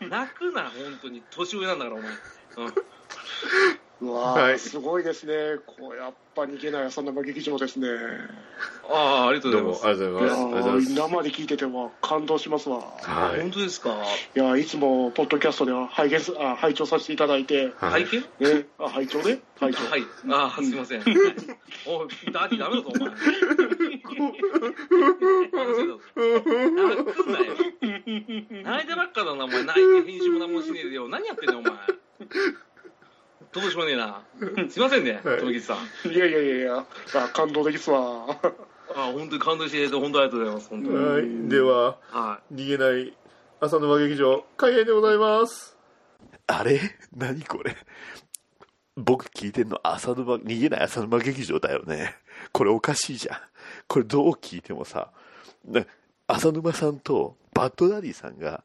[0.00, 0.08] な。
[0.08, 0.62] 泣くな。
[0.64, 1.22] 本当に。
[1.30, 2.10] 年上なんだからお前、
[4.00, 4.08] うん。
[4.08, 4.54] うわはい。
[4.54, 5.58] ーすごいですね。
[5.66, 7.88] こうやっぱ逃げない浅沼劇場ですね
[8.90, 10.02] ああありがとうどうございます。
[10.10, 10.32] もありがとうございます。
[10.32, 12.78] ありがとうございます生で聞いてては感動しますわ。
[12.78, 13.40] はい。
[13.40, 13.96] 本当ですか？
[14.36, 17.72] いやいつもポッドキャストでは拝見すあ拝聴させていただいて。
[17.76, 18.58] はい拝見？
[18.58, 19.78] ねあ拝聴ね拝聴。
[19.90, 20.02] はい。
[20.30, 21.00] ああすいません。
[21.00, 21.08] おい
[22.32, 23.08] ダディダメだぞお前。
[23.10, 23.22] 泣
[27.04, 27.56] くなよ
[28.64, 29.62] 泣いてばっかだなお前。
[29.64, 31.08] 泣いて編集も何もしねえでよ。
[31.08, 31.72] 何やってんだよお前。
[33.52, 34.22] ど面白いねえな。
[34.70, 35.38] すいませんね、はい。
[35.38, 35.76] 富吉さん。
[36.10, 38.26] いやいやいやいや、あ感動的っすわ。
[38.90, 40.68] あ、本当に感動していただいて、本当ありがとうございます。
[40.68, 40.96] 本当に。
[40.96, 41.48] はい。
[41.48, 43.16] では、は逃げない
[43.60, 45.76] 浅沼劇場、開演でございます。
[46.46, 46.80] あれ？
[47.16, 47.76] 何これ？
[48.96, 52.14] 僕聞いてんの浅沼、逃げない浅沼劇場だよね。
[52.52, 53.38] これおかしいじゃん。
[53.88, 55.10] これどう聞いてもさ、
[55.64, 55.84] な
[56.26, 58.62] 浅沼さんとバッドダディさんが、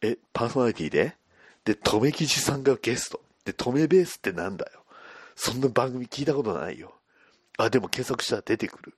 [0.00, 1.16] え、パーソナリティで？
[1.64, 3.20] で、とめきちさんがゲスト。
[3.44, 4.70] で、とめベースってなんだよ。
[5.34, 6.94] そんな番組聞いたことないよ。
[7.58, 8.94] あ、でも検索したら出てくる。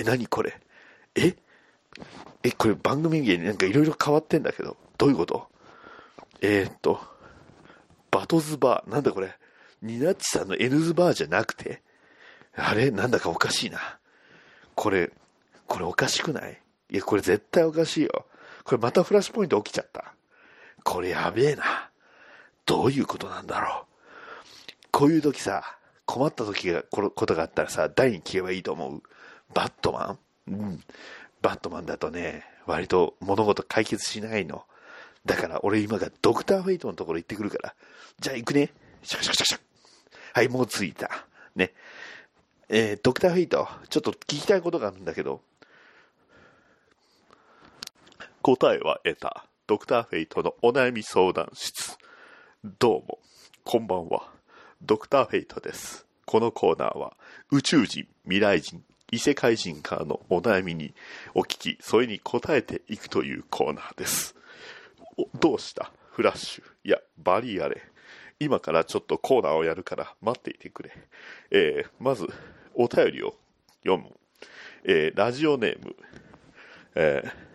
[0.00, 0.58] え、何これ？
[1.14, 1.36] え？
[2.42, 5.46] え、これ番組名なんかいろいろ変わってんだけど、どういうこと？
[6.40, 6.98] えー、っと、
[8.10, 9.34] バトズバー、なんだこれ、
[9.82, 11.82] ニナッチさんの N ズバーじゃなくて、
[12.56, 12.90] あれ？
[12.90, 13.78] なんだかおかしいな。
[14.74, 15.10] これ、
[15.66, 16.58] これおかしくない？
[16.88, 18.26] いや、これ絶対おかしいよ。
[18.64, 20.14] これまたフラッシュポイント起きちゃった。
[20.82, 21.90] これやべえな。
[22.64, 23.86] どういうことなんだろう。
[24.90, 25.62] こういう時さ、
[26.06, 29.02] 困った時が、このことがあったらさ、誰に聞けばいいと思う
[29.54, 30.16] バットマ
[30.48, 30.52] ン？
[30.52, 30.84] うん。
[31.42, 34.64] バットマンだとね、割と物事解決しないの。
[35.24, 37.74] だから俺今がドクターフェイトのところ行ってくるから。
[38.20, 38.72] じゃあ行くね。
[39.02, 39.58] シャカシャカシャカシャ
[40.34, 40.40] カ。
[40.40, 41.26] はい、もう着いた。
[41.56, 41.72] ね。
[42.68, 45.40] えー、ドクターフェイト、ちょっと聞きたいことがあるんだけど。
[48.42, 49.44] 答えは得た。
[49.66, 51.98] ドクターフェイトのお悩み相談室。
[52.78, 53.18] どうも、
[53.64, 54.30] こんばんは。
[54.82, 56.06] ドクターフェイトです。
[56.26, 57.16] このコーナーは、
[57.50, 60.94] 宇宙人、未来人、異世界人からのお悩みに
[61.34, 64.34] お聞き、それに答えていくというコーナーです。
[65.38, 65.92] どうした？
[66.12, 66.64] フラッシュ。
[66.84, 67.82] いや、バリアレ。
[68.38, 70.92] 今からちょっとコーナーをやるから待っていてくれ。
[71.50, 72.26] えー、まず、
[72.74, 73.34] お便りを
[73.84, 74.10] 読む。
[74.84, 75.96] えー、ラジオネーム。
[76.94, 77.50] えー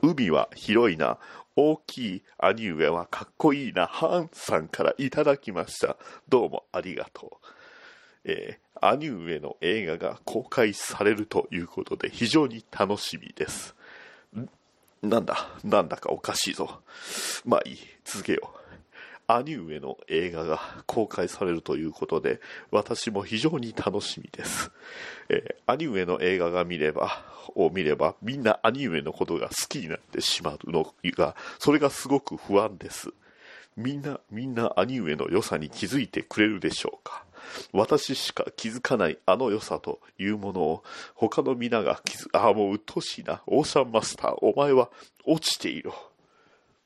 [0.00, 1.18] 海は広いな。
[1.56, 3.88] 大きい兄上はかっこいいな。
[3.88, 5.96] ハンさんからいただきました。
[6.28, 8.30] どうもありがとう。
[8.30, 13.74] えー兄上の映画が公開されるということで非常に楽しみです。
[15.02, 16.80] なんだ、なんだかおかしいぞ。
[17.44, 18.58] まあいい、続けよう。
[19.30, 24.70] 兄上の映画が公開されるということで、私も非常に楽しみです。
[25.28, 27.22] えー兄上の映画が見れば、
[27.54, 33.12] を見れば、みんな兄上のことが好きになってしまうのが、それがすごく不安です。
[33.76, 37.24] みんな、みんな兄上の良さに気づいてくれるでしょうか
[37.72, 40.84] 私しか気づかないあの良さというものを
[41.14, 43.42] 他の皆が気づ、ああ、もう鬱陶しいな。
[43.46, 44.90] オーシャンマスター、お前は
[45.24, 45.94] 落ちていろ。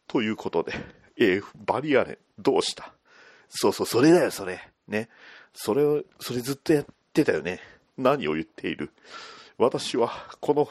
[0.07, 0.72] ということで、
[1.16, 2.92] えーバリアレン、どうした？
[3.48, 4.61] そうそう、それだよ、それ。
[4.88, 5.09] ね。
[5.55, 7.61] それを、それずっとやってたよね。
[7.98, 8.90] 何を言っている？
[9.59, 10.68] 私は、この、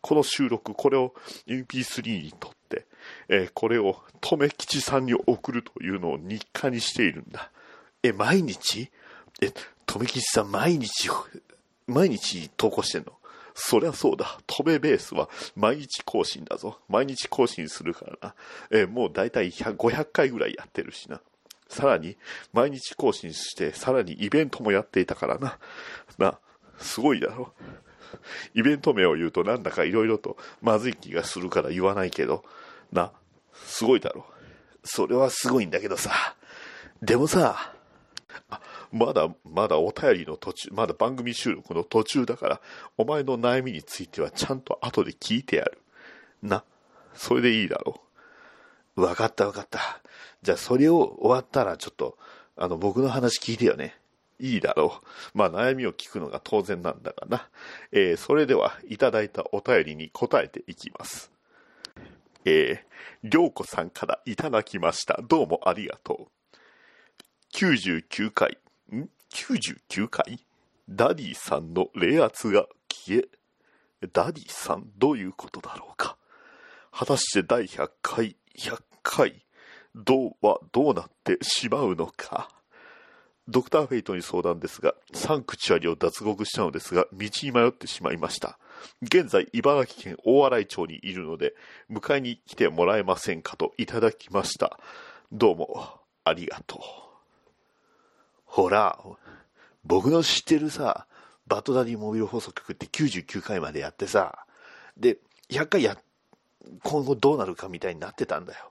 [0.00, 1.14] この収録、これを
[1.46, 2.86] MP3 にとって、
[3.28, 7.50] えーこれを留吉さんに送るというのを日課にしているんだ。
[8.02, 8.90] え、毎日？
[9.40, 9.52] え、
[9.86, 11.08] 留吉さん毎日、
[11.86, 13.12] 毎日投稿してんの？
[13.54, 14.38] そりゃそうだ。
[14.46, 16.78] トメベースは毎日更新だぞ。
[16.88, 18.34] 毎日更新するからな。
[18.70, 21.20] えもうだいたい500回ぐらいやってるしな。
[21.68, 22.16] さらに、
[22.52, 25.58] 毎日更新して、さらにイベントもやっていたからな。
[26.18, 26.38] な、
[26.78, 27.52] すごいだろ。
[28.54, 32.44] イベント名を言うとなんだかいろいろとまずい気がするから言わないけど、
[32.90, 33.12] な、
[33.66, 34.26] すごいだろ。
[34.84, 36.10] それはすごいんだけどさ。
[37.00, 37.71] でもさ、
[38.92, 42.60] まだ、まだお便りの途中、まだ番組収録の途中だから、
[42.98, 45.78] お前の悩みについてはちゃんと後で聞いてやる。
[46.42, 46.64] な、
[47.14, 48.02] それでいいだろ
[48.96, 49.02] う。
[49.02, 50.02] わかったわかった。
[50.42, 52.18] じゃあそれを終わったらちょっと、
[52.56, 53.96] あの、僕の話聞いてよね。
[54.38, 55.00] いいだろ
[55.34, 55.38] う。
[55.38, 57.48] まあ悩みを聞くのが当然なんだがな。
[57.92, 61.32] えーそれでは、いただいたお便りに答えていきます。
[62.44, 65.20] えー、りょうこさんからいただきました。
[65.22, 66.42] どうもありがとう。
[67.54, 68.58] 99回、
[68.94, 70.40] ん ?99 回？
[70.88, 73.28] ダディさんの霊圧が消え、
[74.12, 76.16] ダディさんどういうことだろうか？
[76.90, 79.44] 果たして第100回、100回、
[79.94, 82.48] どうはどうなってしまうのか？
[83.48, 88.58] ドクターフェイトに相談ですが、サンクチュアリを脱獄したのですが、道に迷ってしまいました。
[89.02, 91.54] 現在、茨城県大洗町にいるので、
[91.90, 94.78] 迎えに来てもらえませんかといただきました。
[95.32, 97.11] どうも、ありがとう。
[98.52, 98.98] ほら、
[99.82, 101.06] 僕の知ってるさ、
[101.46, 104.44] バトダディモビル放送局って99回までやってさ、
[104.94, 105.16] で、
[105.48, 105.96] 100回や、
[106.82, 108.70] 今後どうなるかみたいになってたんだよ。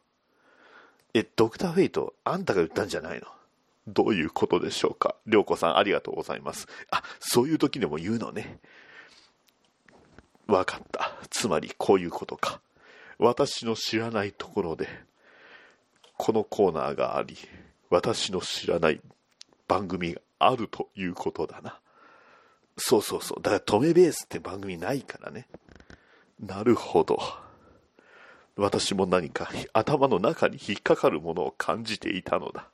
[1.15, 3.25] え、ドクターフェイト、あんたが言ったんじゃないの？
[3.87, 5.15] どういうことでしょうか？
[5.25, 6.67] りょうこさん、ありがとうございます。
[6.91, 8.59] あ、そういう時でも言うのね。
[10.45, 11.11] わかった。
[11.31, 12.61] つまり、こういうことか。
[13.17, 14.87] 私の知らないところで、
[16.17, 17.35] このコーナーがあり、
[17.89, 19.01] 私の知らない
[19.71, 21.79] 番組があるということだな。
[22.75, 23.41] そうそうそう。
[23.41, 25.47] だから、止めベースって番組ないからね。
[26.41, 27.17] なるほど。
[28.57, 32.67] 私も何か頭の中に引っかかるものを感じていたのだ。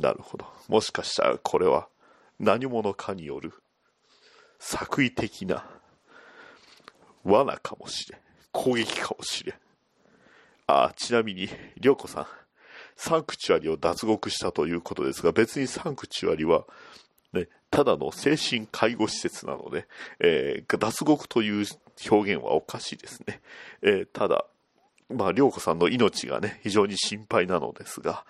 [0.00, 0.46] なるほど。
[0.68, 1.88] もしかしたらこれは
[2.40, 3.52] 何者かによる
[4.58, 5.66] 作為的な
[7.22, 8.20] 罠かもしれん。
[8.50, 9.56] 攻撃かもしれん。
[10.68, 12.26] あ、ちなみに、りょうこさん、
[12.96, 16.64] サンクチュアリを脱獄したということですが、別にサンクチュアリは、
[17.32, 19.86] ね、ただの精神介護施設なので、
[20.20, 21.66] えー、脱獄という
[22.10, 23.40] 表現はおかしいですね。
[23.82, 24.44] えー、ただ、
[25.10, 28.24] まあ、りょうこさんの命がね、非常に心配なのですが、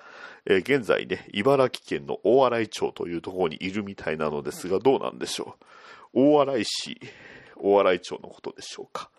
[0.47, 5.57] えー、現在ね、茨城県の大洗町というところにいるみたいなのですが、どうなんでしょ
[6.15, 6.21] う？
[6.37, 7.01] 大洗市、
[7.57, 9.11] 大洗町のことでしょうか？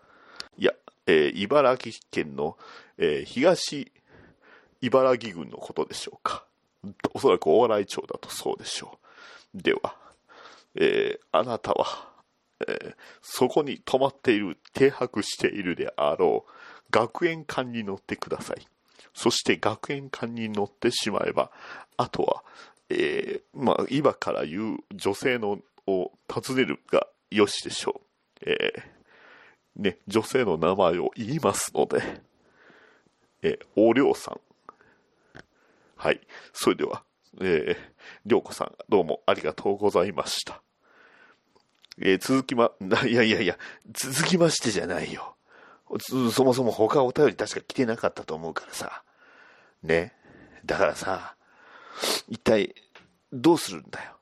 [0.58, 0.74] いや、
[1.08, 2.58] えー、茨城県の、
[2.98, 3.92] えー、東
[4.82, 6.46] 茨城郡のことでしょうか。
[7.14, 9.00] おそらく大洗町だとそうでしょ
[9.54, 9.62] う。
[9.62, 9.96] では、
[10.76, 12.10] えー、あなたは、
[12.68, 16.52] えー、そこに泊まっている、停泊しているであろう
[16.92, 18.68] 学園館に乗ってください。
[19.14, 21.52] そして学園館に乗ってしまえば、
[21.98, 22.44] あとは、
[22.90, 28.02] えー、まあ、今から言う女性のを訪ねるがよしでしょ
[28.42, 28.50] う。
[28.50, 32.22] えー、ね、女性の名前を言いますので、
[33.42, 34.40] えー、おりょうさん。
[35.96, 36.20] はい。
[36.54, 37.04] それでは、
[37.42, 37.78] えー、
[38.26, 40.62] りょうこさん、どうもありがとうございました。
[41.98, 42.72] えー、続きま、
[43.08, 43.58] いやいやいや、
[43.94, 45.36] 続きましてじゃないよ。
[46.32, 49.04] そもそも他お便り確か来てなかったと思うからさ。
[49.84, 50.14] ね。
[50.66, 51.36] だからさ、
[52.28, 52.76] 一体、
[53.32, 54.18] どうするんだよ。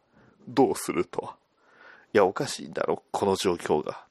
[0.48, 1.34] どうすると。
[2.14, 4.06] いや、おかしいんだろ、この状況が。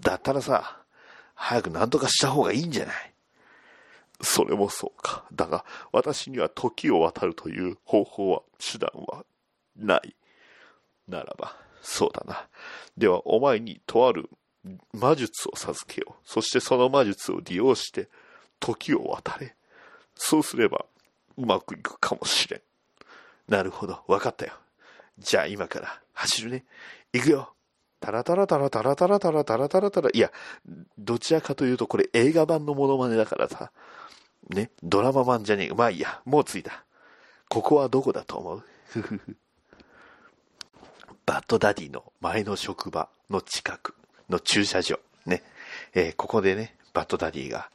[0.00, 0.78] だったらさ、
[1.34, 3.11] 早く何とかした方がいいんじゃない？
[4.22, 5.24] それもそうか。
[5.32, 9.24] だが、私には時を渡るという方法は、手段は
[9.76, 10.14] ない。
[11.08, 12.48] ならば、そうだな。
[12.96, 14.30] では、お前にとある
[14.92, 16.14] 魔術を授けよう。
[16.24, 18.08] そしてその魔術を利用して、
[18.60, 19.56] 時を渡れ。
[20.14, 20.86] そうすれば、
[21.36, 22.60] うまくいくかもしれん。
[23.48, 24.52] なるほど、わかったよ。
[25.18, 26.64] じゃあ今から走るね。
[27.12, 27.54] 行くよ。
[28.02, 30.10] タラタラタラタラタラタラタラタラタラ。
[30.12, 30.32] いや、
[30.98, 33.70] どちらかというとこれ映画版のモノマネだからさ。
[34.50, 35.74] ね、ドラマ版じゃねえ。
[35.74, 36.84] まあいいや、もう着いた。
[37.48, 38.64] ここはどこだと思う。
[41.24, 43.94] バッドダディの前の職場の近く
[44.28, 44.98] の駐車場。
[45.24, 45.44] ね。
[45.94, 47.70] えー、ここでね、バッドダディが、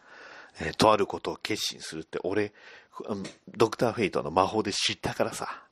[0.59, 2.51] えー、とあることを決心するって、俺、
[3.55, 5.66] ドクターフェイトの魔法で知ったからさ。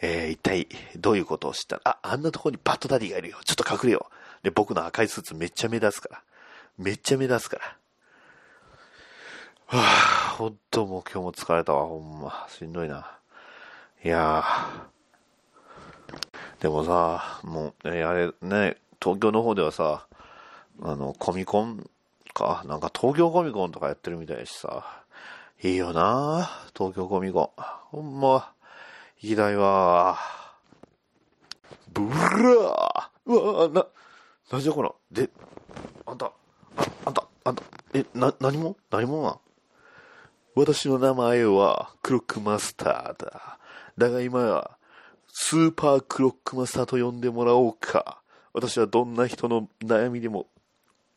[0.00, 3.38] えー、一体どういうことを知ったら、あ、あんなとこにバッドダディがいるよ。
[3.44, 4.44] ちょっと隠れよう。
[4.44, 6.22] で、僕の赤いスーツめっちゃ目立つから。
[6.78, 7.76] めっちゃ目立つから。
[9.66, 12.46] はぁ、ほんともう今日も疲れたわ、ほんま。
[12.48, 13.18] しんどいな。
[14.02, 14.90] いやぁ
[16.60, 20.06] でもさ、もう、えあれね、東京の方ではさ、
[20.82, 21.88] あの、コミコン
[22.32, 25.02] か、なんか東京コミコンとかやってるみたいしさ、
[25.62, 27.62] いいよな東京コミコン。
[27.90, 28.52] ほんま、
[29.22, 30.18] 行きたいわ
[31.92, 33.86] ブラーうわな、
[34.50, 34.92] なじゃこら。
[35.12, 35.28] で、
[36.06, 36.32] あんた、あ
[37.04, 38.78] あんた、あんた、え、な、何も？
[38.90, 39.38] 何もな
[40.54, 43.58] 私の名前はクロックマスターだ。
[43.98, 44.78] だが今は、
[45.28, 48.22] スーパークロックマスターと呼んでもらおうか。
[48.54, 50.46] 私はどんな人の悩みでも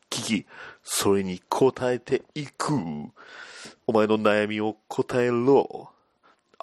[0.09, 0.45] 聞き、
[0.83, 2.73] それに答えていく。
[3.87, 5.92] お前の悩みを答えろ。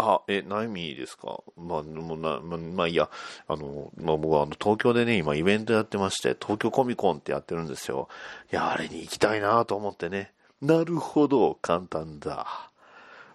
[0.03, 1.41] あ、え、悩みですか？
[1.57, 3.11] まあ、もうな、ま、いいや、
[3.47, 8.09] あの、まあ、僕はあの、東京でね、今イベントやってまして、東京コミコンってやってるんですよ。
[8.51, 10.33] いや、あれに行きたいなと思ってね。
[10.63, 12.71] なるほど、簡単だ。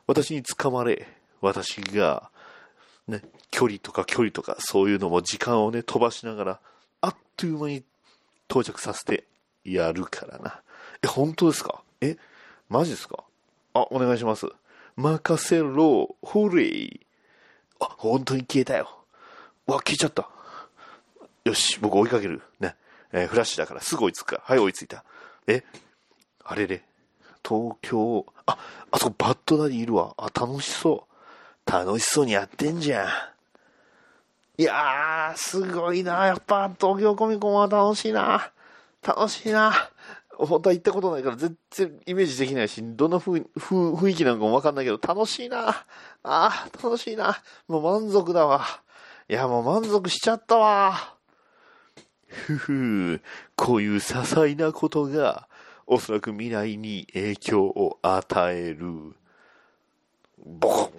[0.08, 1.08] 私に捕まれ。
[1.42, 2.30] 私が、
[3.08, 6.60] ね、距離とか距離とか、そういうのも時間をね、飛ばしながら、
[7.02, 7.84] あっという間に
[8.50, 9.26] 到着させて
[9.64, 10.62] やるからな。
[11.04, 11.84] え、本当ですか？
[12.02, 12.18] え、
[12.70, 13.24] マジですか？
[13.74, 14.48] あ、お願いします。
[14.96, 17.06] 任せろ、ホレイ。
[17.80, 18.90] あ、本当に消えたよ。
[19.68, 20.30] わ、消えちゃった。
[21.44, 22.42] よし、僕追いかける。
[22.60, 22.76] ね。
[23.12, 24.42] えー、フラッシュだからすぐ追いつくから。
[24.46, 25.04] はい、追いついた。
[25.48, 25.64] え、
[26.44, 26.84] あれれ。
[27.48, 28.58] 東京、あ、
[28.92, 30.14] あそこバッドダディいるわ。
[30.18, 31.08] あ、楽しそ
[31.68, 31.72] う。
[31.72, 33.08] 楽しそうにやってんじゃん。
[34.58, 36.26] いやー、すごいな。
[36.28, 38.52] やっぱ東京コミコンは楽しいな。
[39.04, 39.74] 楽しいな。
[40.38, 45.70] 本当は行ったことないから全然イメージできないし、どんな雰雰囲気なんかもわかんないけど、楽しいな。
[45.70, 45.86] あ
[46.24, 47.38] あ、楽しいな。
[47.68, 48.66] もう満足だわ。
[49.28, 51.16] いや、もう満足しちゃったわ。
[52.28, 53.22] ふふ、
[53.56, 55.48] こういう些細なことが、
[55.88, 59.16] おそらく未来に影響を与える。
[60.44, 60.92] ボコン。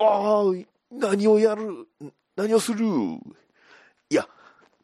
[0.00, 1.88] ああ、何をやる？
[2.36, 2.86] 何をする？
[4.10, 4.28] いや、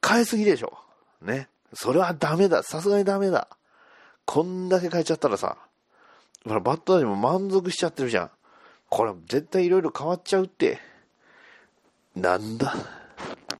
[0.06, 0.78] 変えすぎでしょ。
[1.22, 1.48] ね。
[1.74, 2.62] それはダメだ。
[2.62, 3.48] さすがにダメだ。
[4.33, 5.57] こんだけ変えちゃったらさ、
[6.47, 8.31] バットダディも満足しちゃってるじゃん。
[8.89, 10.78] これ絶対いろいろ変わっちゃうって。
[12.14, 12.76] なんだ？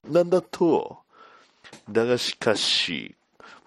[0.09, 0.99] なんだと？
[1.89, 3.17] だがしかし、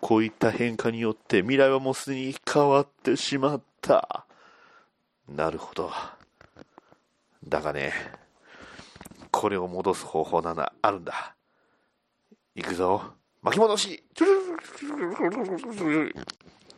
[0.01, 4.25] こういった変化によって未来はもうすでに変わってしまった。
[5.29, 5.91] なるほど。
[7.47, 7.93] だがね、
[9.31, 11.35] これを戻す方法ならあるんだ。
[12.55, 13.03] 行くぞ。
[13.43, 14.03] 巻き戻し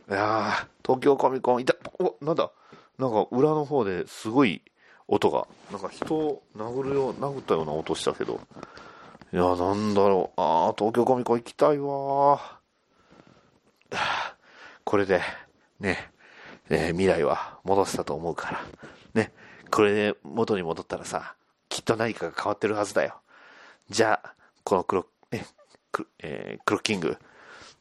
[0.09, 2.51] いや、東京コミコン、いた、お、なんだ、
[2.99, 4.63] なんか裏の方ですごい
[5.09, 8.41] 音が、なんか人を殴るよう、殴ったような音したけど、
[9.33, 12.61] いや、なんだろう、あー、東京コミコン行きたいわ。
[14.85, 15.21] これで、
[15.81, 16.13] ね、
[16.69, 18.65] ね未来は戻せたと思うから、
[19.15, 19.33] ね、
[19.71, 21.35] これで元に戻ったらさ、
[21.69, 23.21] きっと何かが変わってるはずだよ。
[23.91, 25.47] じゃあ、このクロ、ね、
[25.91, 27.19] ク,、えークロッキング、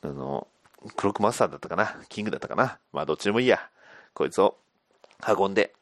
[0.02, 0.48] あの、
[0.96, 1.98] クロックマスターだったかな？
[2.10, 2.80] キングだったかな？
[2.94, 3.60] まあどっちでもいいや。
[4.14, 4.58] こいつを
[5.28, 5.74] 運んで、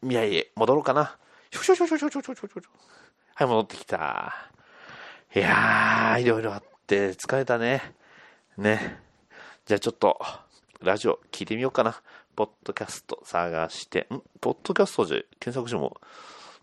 [0.00, 1.16] 未来へ戻ろうかな。
[1.50, 2.60] しょしょしょしょしょしょしょしょしょ
[3.34, 4.34] はい、戻ってきた。
[5.34, 7.94] いやー、いろいろあって疲れたね。
[8.58, 8.98] ね。
[9.64, 10.20] じゃあちょっと、
[10.80, 12.02] ラジオ聞いてみようかな。
[12.34, 14.20] ポッドキャスト探して、ん？
[14.40, 15.96] ポッドキャストで検索しても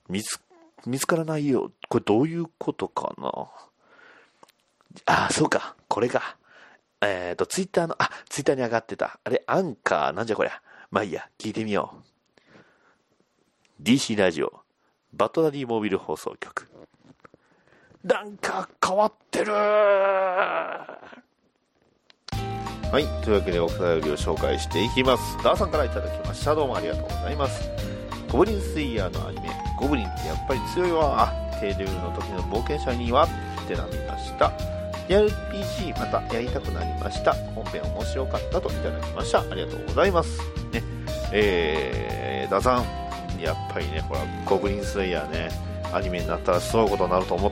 [0.09, 0.39] 見つ、
[0.85, 1.71] 見つからないよ。
[1.87, 3.29] これどういうことかな？
[5.05, 5.75] ああ、そうか。
[5.87, 6.35] これか。
[7.01, 9.19] えっ、と、ツイッターの、あ、ツイッターに上がってた。
[9.23, 10.61] あれ、アンカー、なんじゃこりゃ。
[10.91, 11.93] まあいいや、聞いてみよ
[13.79, 13.83] う。
[13.83, 14.61] DC ラジオ、
[15.13, 16.67] バトダディモービル放送局。
[18.03, 20.99] なんか変わってるは
[22.93, 25.37] い、というわけでお便りを紹介していきます。
[25.43, 26.55] ダーさんからいただきました。
[26.55, 27.69] どうもありがとうございます。
[28.31, 31.23] ゴブリンスイヤーのアニメ、ゴブリンってやっぱり強いわ。
[31.23, 34.78] あ、低レベルの時の冒険者にはってなりました。
[35.09, 37.33] RPG またやりたくなりました。
[37.55, 39.39] 本編面白かったといただきました。
[39.41, 40.39] ありがとうございます。
[40.71, 40.83] ね、
[41.33, 45.49] えー、ダさん、やっぱりね、ほら、ゴブリンスレイヤーね、
[45.91, 47.51] アニメになったらすごいことになると思っ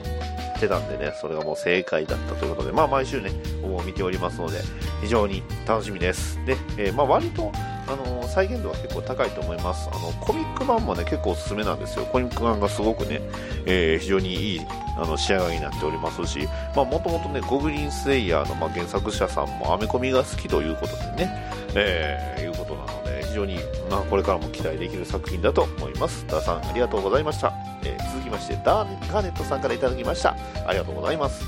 [0.60, 3.32] てたんでね、それがもう正解だったということで、まあ毎週ね、
[3.64, 4.60] を見ておりますので、
[5.00, 6.38] 非常に楽しみです。
[6.46, 7.50] で、えーまあ割と、
[7.90, 9.88] あの再現度は結構高いと思います。
[9.90, 12.04] あの、コミック版もね、結構おすすめなんですよ。
[12.06, 13.20] コミック版がすごくね、
[13.66, 14.60] えー非常にいい
[14.98, 21.30] あの仕上がりになっておりますし、もともとね、ゴブリンスレイヤーの、まあ、原作者さんもアメコミが好きということでね、
[21.74, 23.56] えーいうことなので、非常に、
[23.90, 26.26] まあこれからも期待できる作品だと思います。
[26.26, 27.52] ダーさん、ありがとうございました。
[27.84, 30.36] えー続きまして、ダーガーネットさんからいただきました。
[30.66, 31.44] ありがとうございます。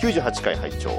[0.00, 0.90] 98回拝聴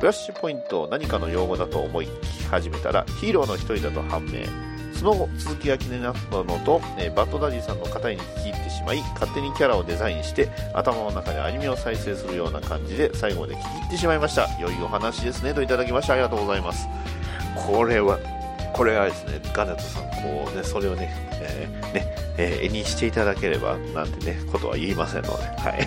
[0.00, 4.46] フラッシュポイントを何かの用語だと思い聞き始めたらヒーローの一人だと判明。
[4.94, 14.48] その後続きが気になったのと、えバッドダディさんの肩に聞き入ってしまい勝手にキャラをデザインして頭の中でアニメを再生するような感じで最後まで聞き入ってしまいました。
[14.58, 15.52] 良いお話ですね。
[15.52, 16.88] といただきましてありがとうございます。
[17.66, 18.18] これは
[18.80, 25.86] これはですねガネットさんこうねそれをね,、えーねえー絵にしていただければなんてねことは言いませんのではい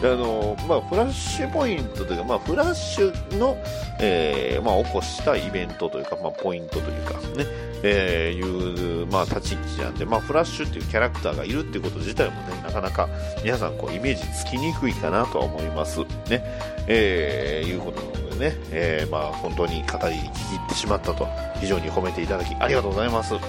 [0.02, 3.58] あのまあ、フラッシュポイントというか、まあ、フラッシュの、
[4.00, 7.44] えーまあ、起こしたイベントというか、まあ、ポイントというかね、
[7.82, 13.06] えーいう、まあ、立ち位置なんで、まあ、フラッシュっていうキャラクターがいるっていうこと自体もね、なかなか
[13.44, 16.00] 皆さんこうイメージつきにくいかなとは思います。
[16.30, 16.42] ね、
[16.86, 21.26] えーいうことね、えーまあ、本当に語りき入ってしまったと、
[21.60, 23.34] 非常に褒めていただきありがとうございます。
[23.34, 23.40] ね、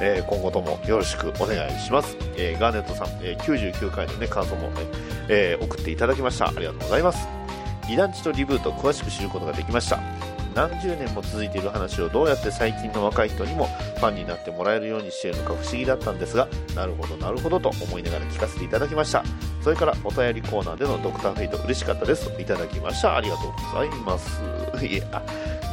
[0.00, 2.16] えー今後ともよろしくお願いします。
[2.36, 4.82] えーガーネットさん、え99回のね、感想もね、
[5.28, 6.48] え送っていただきました。
[6.48, 7.28] ありがとうございます。
[7.88, 9.98] 二段地とリブート詳しく知ることができました。
[10.54, 13.66] 何十年も続いている話をどうやって最近の若い人にも
[13.96, 19.24] ファンになってもらえるようにしているのか不思議だったんですが、なるほどなるほどと思いながら聞かせていただきました。
[19.64, 23.16] それからお便りコーナーでのドクターフェイト嬉しかったですといただきました。
[23.16, 24.42] ありがとうございます。
[24.84, 25.22] いや、ね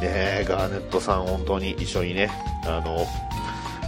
[0.02, 2.30] え、ガーネットさん本当に一緒にね、
[2.64, 3.06] あの、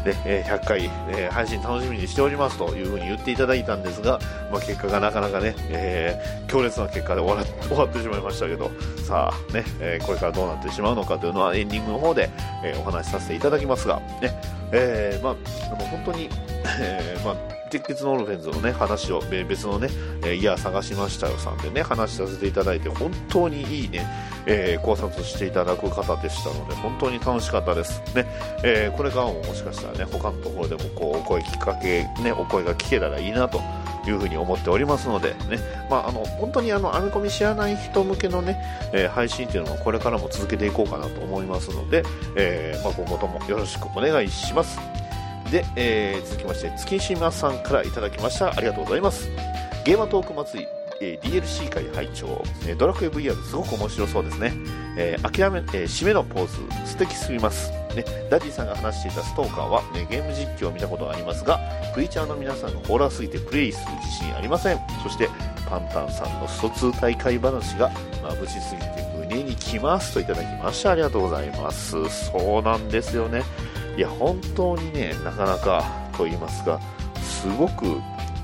[0.05, 4.19] ね、えー100回、えー配信楽しみにしておりますというふうに言っていただいたんですが、
[4.53, 8.71] まあ、結果がなかなかね、えー強烈な結果で終わら 終わってしまいましたけど、
[9.09, 12.29] さあね、えーこれからどうなってしまうのかというのはエンディングの方で、
[12.63, 14.39] えお話しさせていただきますが、ね、
[14.71, 15.35] えーまあ、
[15.77, 16.29] でも本当に、
[16.79, 19.89] えまあ、鉄血のオルフェンズのね、話を、別のね、
[20.23, 24.07] えーいや、探しましたよさんでね、話させていただいて、本当にいいね、
[24.47, 28.01] えー考察していただく方でしたので、本当に楽しかったです。
[28.15, 28.27] ね、
[28.63, 33.61] えーこれからももしかしたらね、他のところでもこう、お声きっかけ、ね、お声が聞けたらいいなと
[34.07, 35.59] いうふに思っておりますので、ね、
[35.91, 38.61] まあ、あの、本当にあの、アメコミ知らない人向けのね、
[38.93, 42.05] えー配信っていうのもこれからも続けていこうかなと思いますので、
[42.37, 44.94] えまあ、今後ともよろしくお願いします。
[45.55, 48.51] で、えー続きまして月島さんからいただきました。
[48.51, 49.31] ありがとうございます。
[49.85, 50.69] ゲーマートーク祭り、
[51.01, 54.53] えー DLC 回拝聴、えドラクエ VR すごく面白そうですね、
[54.99, 56.89] え諦め、え締めのポーズ。
[56.91, 57.71] 素敵すぎます。
[57.95, 61.61] ね、ダディさんが話していたストーカーは、ね、ゲーム実況を見たことがありますが
[61.95, 64.81] クリーチャーの皆さんがホラーすぎてプレイする自信ありません。
[65.05, 65.29] そして
[65.71, 68.89] パンタンさんの疎通大会話が眩しすぎて
[69.21, 70.15] 胸にきます。
[70.15, 70.91] といただきました。
[70.91, 71.93] ありがとうございます。
[72.33, 73.45] そうなんですよね。
[73.97, 75.85] いや本当にねなかなか
[76.17, 76.81] と言いますか
[77.23, 78.01] すごく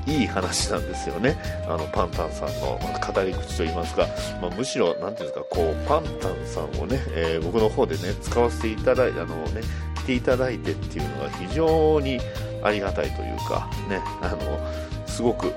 [0.07, 1.37] いい話なんですよね。
[1.69, 4.07] あのパンタンさんの語り口といいますか、
[4.41, 9.61] まあむしろなんていうんですかこうパンタンさんをね、えー僕の方でね使わせていただいてあのね
[9.97, 12.19] 来ていただいてっていうのが非常に
[12.63, 15.53] ありがたいというかねあのすごく、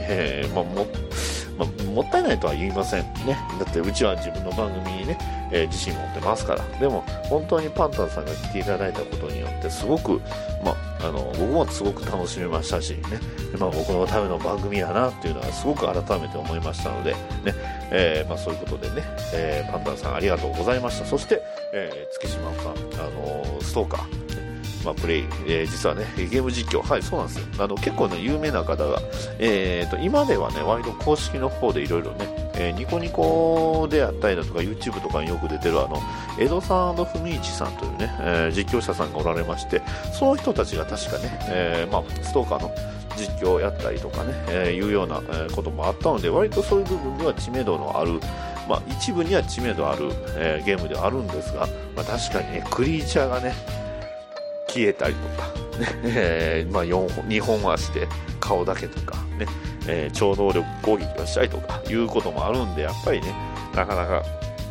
[0.00, 0.86] えーまあも
[1.58, 3.36] まあもったいないとは言いませんね。
[3.58, 5.18] だってうちは自分の番組にね、
[5.50, 6.64] えー自信持ってますから。
[6.78, 10.20] でも本当にパンタンさんが来ていただいたことによってすごく、
[10.64, 13.00] まあ、あの僕もすごく楽しめましたしね、
[13.58, 17.18] まあ、僕のための番組やなっていうのはすごく改めて思いましたので、ね。
[17.90, 19.02] えーまあ、そういうことでね、
[19.34, 21.06] えーパンタンさんありがとうございました。
[21.06, 21.42] そして、
[21.72, 24.27] え月島さん、あのストーカー。
[24.84, 27.46] まあ、プレイ、えー実はね、ゲーム実況、はい、そうなんですよ。
[27.58, 29.00] あの、結構ね、有名な方が、
[29.38, 36.00] えーと、今ではね、割と公式の方でいろいろね、えーニコニコであったりだとか、YouTube とかによく出てる、あの、
[36.38, 42.70] 江戸さん文一さんというね、えー実況者さんがおられまして、その人たちが確かね、えーまあ、ストーカーの
[43.16, 48.20] 実況をやったりとかね、えーいうような、えーこともあったので、割とそういう部分では知名度のある、
[48.68, 51.66] まあ、一部には知名度ある、えーゲームではあるんですが、
[51.96, 53.54] まあ、確かにね、クリーチャーがね、
[54.68, 55.48] 消えたりとか、
[55.78, 58.06] ねえーまあ、4本2本足で
[58.38, 59.46] 顔だけとか、ね。
[59.88, 63.34] えー超能力攻撃をしたりとかいうこともあるんでやっぱりね
[63.74, 64.22] なかなか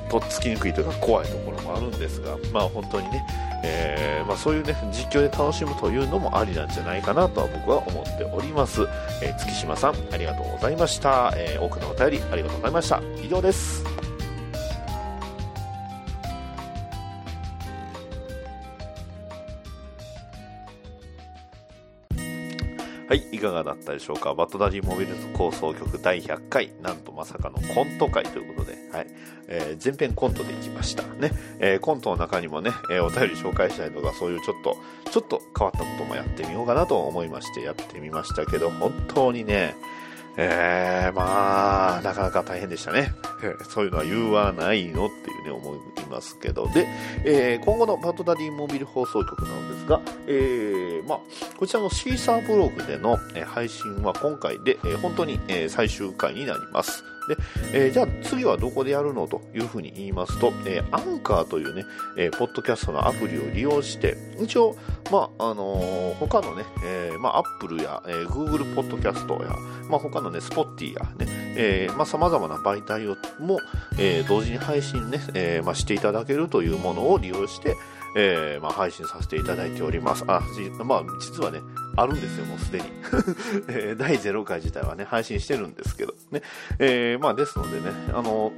[0.09, 3.25] とっつきにくいというか怖いところもあるんですが、まあ、本当にね、
[3.63, 8.81] えーまあ、そういうね実況で楽しむというのもありなんじゃないかなとは僕は思っております、
[9.21, 13.01] えー月島さんありがとうございました、えー多くのお便りありがとうございました。
[13.21, 14.06] 以上です。
[23.07, 24.33] はい、いかがだったでしょうか？
[24.33, 29.07] バトダディモビルズ構想曲第100回、なんとまさかのコント回ということで、はい、
[29.47, 31.03] えー前編コントでいきました。
[31.03, 34.75] ね、えーコントの中にもね、えーお便り紹介したりとか、そういうちょっと、
[35.09, 39.75] ちょっと変わったこともやってみようかなと思いましてやってみましたけど、本当にね、
[40.39, 43.13] えー、まあ、なかなか大変でしたね。
[43.69, 45.79] そういうのは言わないのっていうね、思い
[46.09, 46.67] ますけど。
[46.67, 46.87] で、
[47.25, 51.19] えー今後のパッドダディモビル放送局なんですが、えーまあ、
[51.57, 57.03] こちらのシーサーブログでの、え配信は今回で、えー本当に、えー最終回になります。
[57.27, 57.37] で、
[57.73, 61.83] えーじゃあ次はどこでやるのというふうに言いますと、えーアンカーというね、
[62.17, 64.75] えーポッドキャストのアプリを利用して、一応、
[65.11, 69.55] まあ、あのー他のね、えーまあ、Apple や、えー Google ポッドキャストや、
[69.89, 71.25] まあ、他のね、スポッティやね、
[71.57, 73.59] えーまあ、様々な媒体をも、
[73.97, 77.75] えー同時に配信ね、えーまあ、していただけるというものを利用して、
[78.15, 80.23] えーまあ、配信させていただいております。
[80.27, 80.41] あ、
[80.83, 81.61] まあ、実はね、
[81.97, 82.85] あるんですよ、もうすでに。
[83.67, 86.41] えー第0回自体はね、配信してるんですけど、ね。
[86.79, 88.51] えーまあ、ですのでね、あの、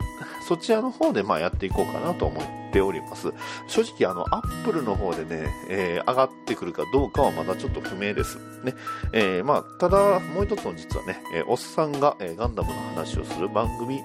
[0.48, 3.32] そちらの方で、まあ、やっていこうかなと思っております。
[3.68, 8.38] 正直、あの、アップルの方でね、えー上がってくるかどうかはまだちょっと不明です。
[8.64, 8.76] ね。
[9.14, 14.04] えーまあ、ただ、もう一つの実はね、えーおっさんが、えーガンダムの話をする番組、ね、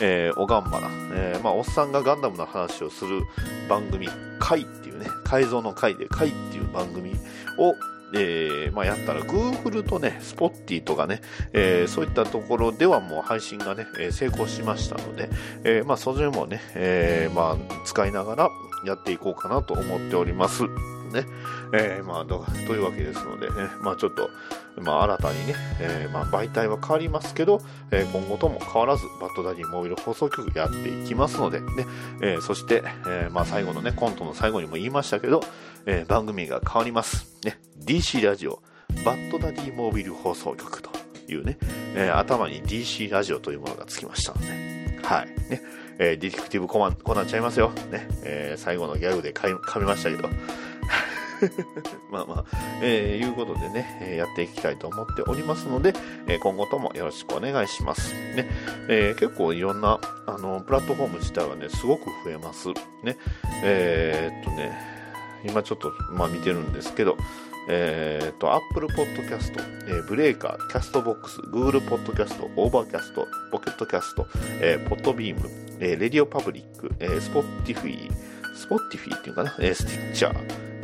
[0.00, 3.22] えーおがんばな、えーまあ、おっさんがガンダムの話をする
[3.68, 4.08] 番組、
[4.38, 7.12] 回っていうね、改造の回で回っていう番組
[7.58, 7.74] を、
[8.14, 11.20] えーまあ、やったら Google とね、スポッティとかね、
[11.52, 15.28] えーそういったところではもう配信がね、成功しましたので、
[15.64, 18.50] えーまあ、それもね、えまあ、使いながら
[18.84, 20.64] やっていこうかなと思っております。
[21.12, 21.26] ね。
[21.72, 22.44] えーまあ、と
[22.74, 24.30] いうわけですのでね、まあちょっと、
[24.80, 31.66] まあ新たにね、えーまあ媒体は変わりますけど、えー今後とも変わらず、バッドダディモービル放送局やっていきますので、ね、
[32.22, 35.42] えーそして、えーまあ最後のね、コントの最後にも言いましたけど、
[35.86, 37.26] えー番組が変わります。
[37.44, 38.62] ね、DC ラジオ、
[39.04, 40.90] バッドダディモービル放送局と
[41.28, 41.58] いうね、
[41.94, 45.26] えー頭に DC ラジオというものがつきましたので、はい。
[45.50, 45.62] ね、
[45.98, 47.70] えーディティクティブコマン、こうなっちゃいますよ。
[47.90, 50.28] ね、えー最後のギャグで噛み噛みましたけど、
[52.10, 52.44] まあまあ、
[52.82, 55.94] えーいうことでね、えやっていきたいと思っておりますので、
[56.26, 58.14] え今後ともよろしくお願いします。
[58.34, 58.48] ね、
[58.88, 62.68] えー結構いろんな、あの、プラットフォーム自体はね、すごく増えます。
[63.02, 63.16] ね、
[63.62, 64.78] えーっとね、
[65.44, 67.16] 今ちょっと、まあ見てるんですけど、
[67.68, 69.52] えーっと、Apple Podcast、
[69.88, 74.26] えーブレーカー、キャストボックス、Google Podcast、Overcast、ポケットキャスト、
[74.60, 75.36] えー、Podbeam、
[75.80, 76.64] えー、Radio Public、
[76.98, 78.10] えー、Spotify、
[78.54, 80.34] Spotify っていうかな、えー、Stitcher、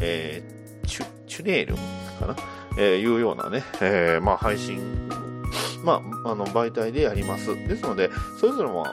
[0.01, 1.75] えーチュチュネール、
[2.21, 2.37] かな、
[2.79, 4.81] えーいうようなね、えーまあ、配信
[5.85, 7.55] まあ、あの媒体でやります。
[7.69, 8.87] ですので、それぞれも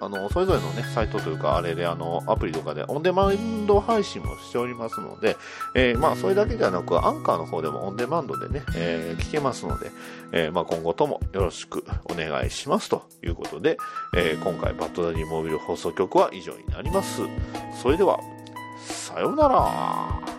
[0.00, 5.36] あのそれぞれの、ね、サイトというか、あれであのアプリとかでオンデマンド配信もしておりますので、
[5.74, 9.90] えーまあ、それだけではなく、アンカーの方でもオンデマンドでね、えー聞けますので、
[10.32, 13.76] えーまあ、今後ともよろしくお願いしますということで、
[14.16, 17.20] えー今回、バッドダディモービル放送局は以上になります。
[17.82, 18.18] それでは、
[18.86, 20.37] さようなら。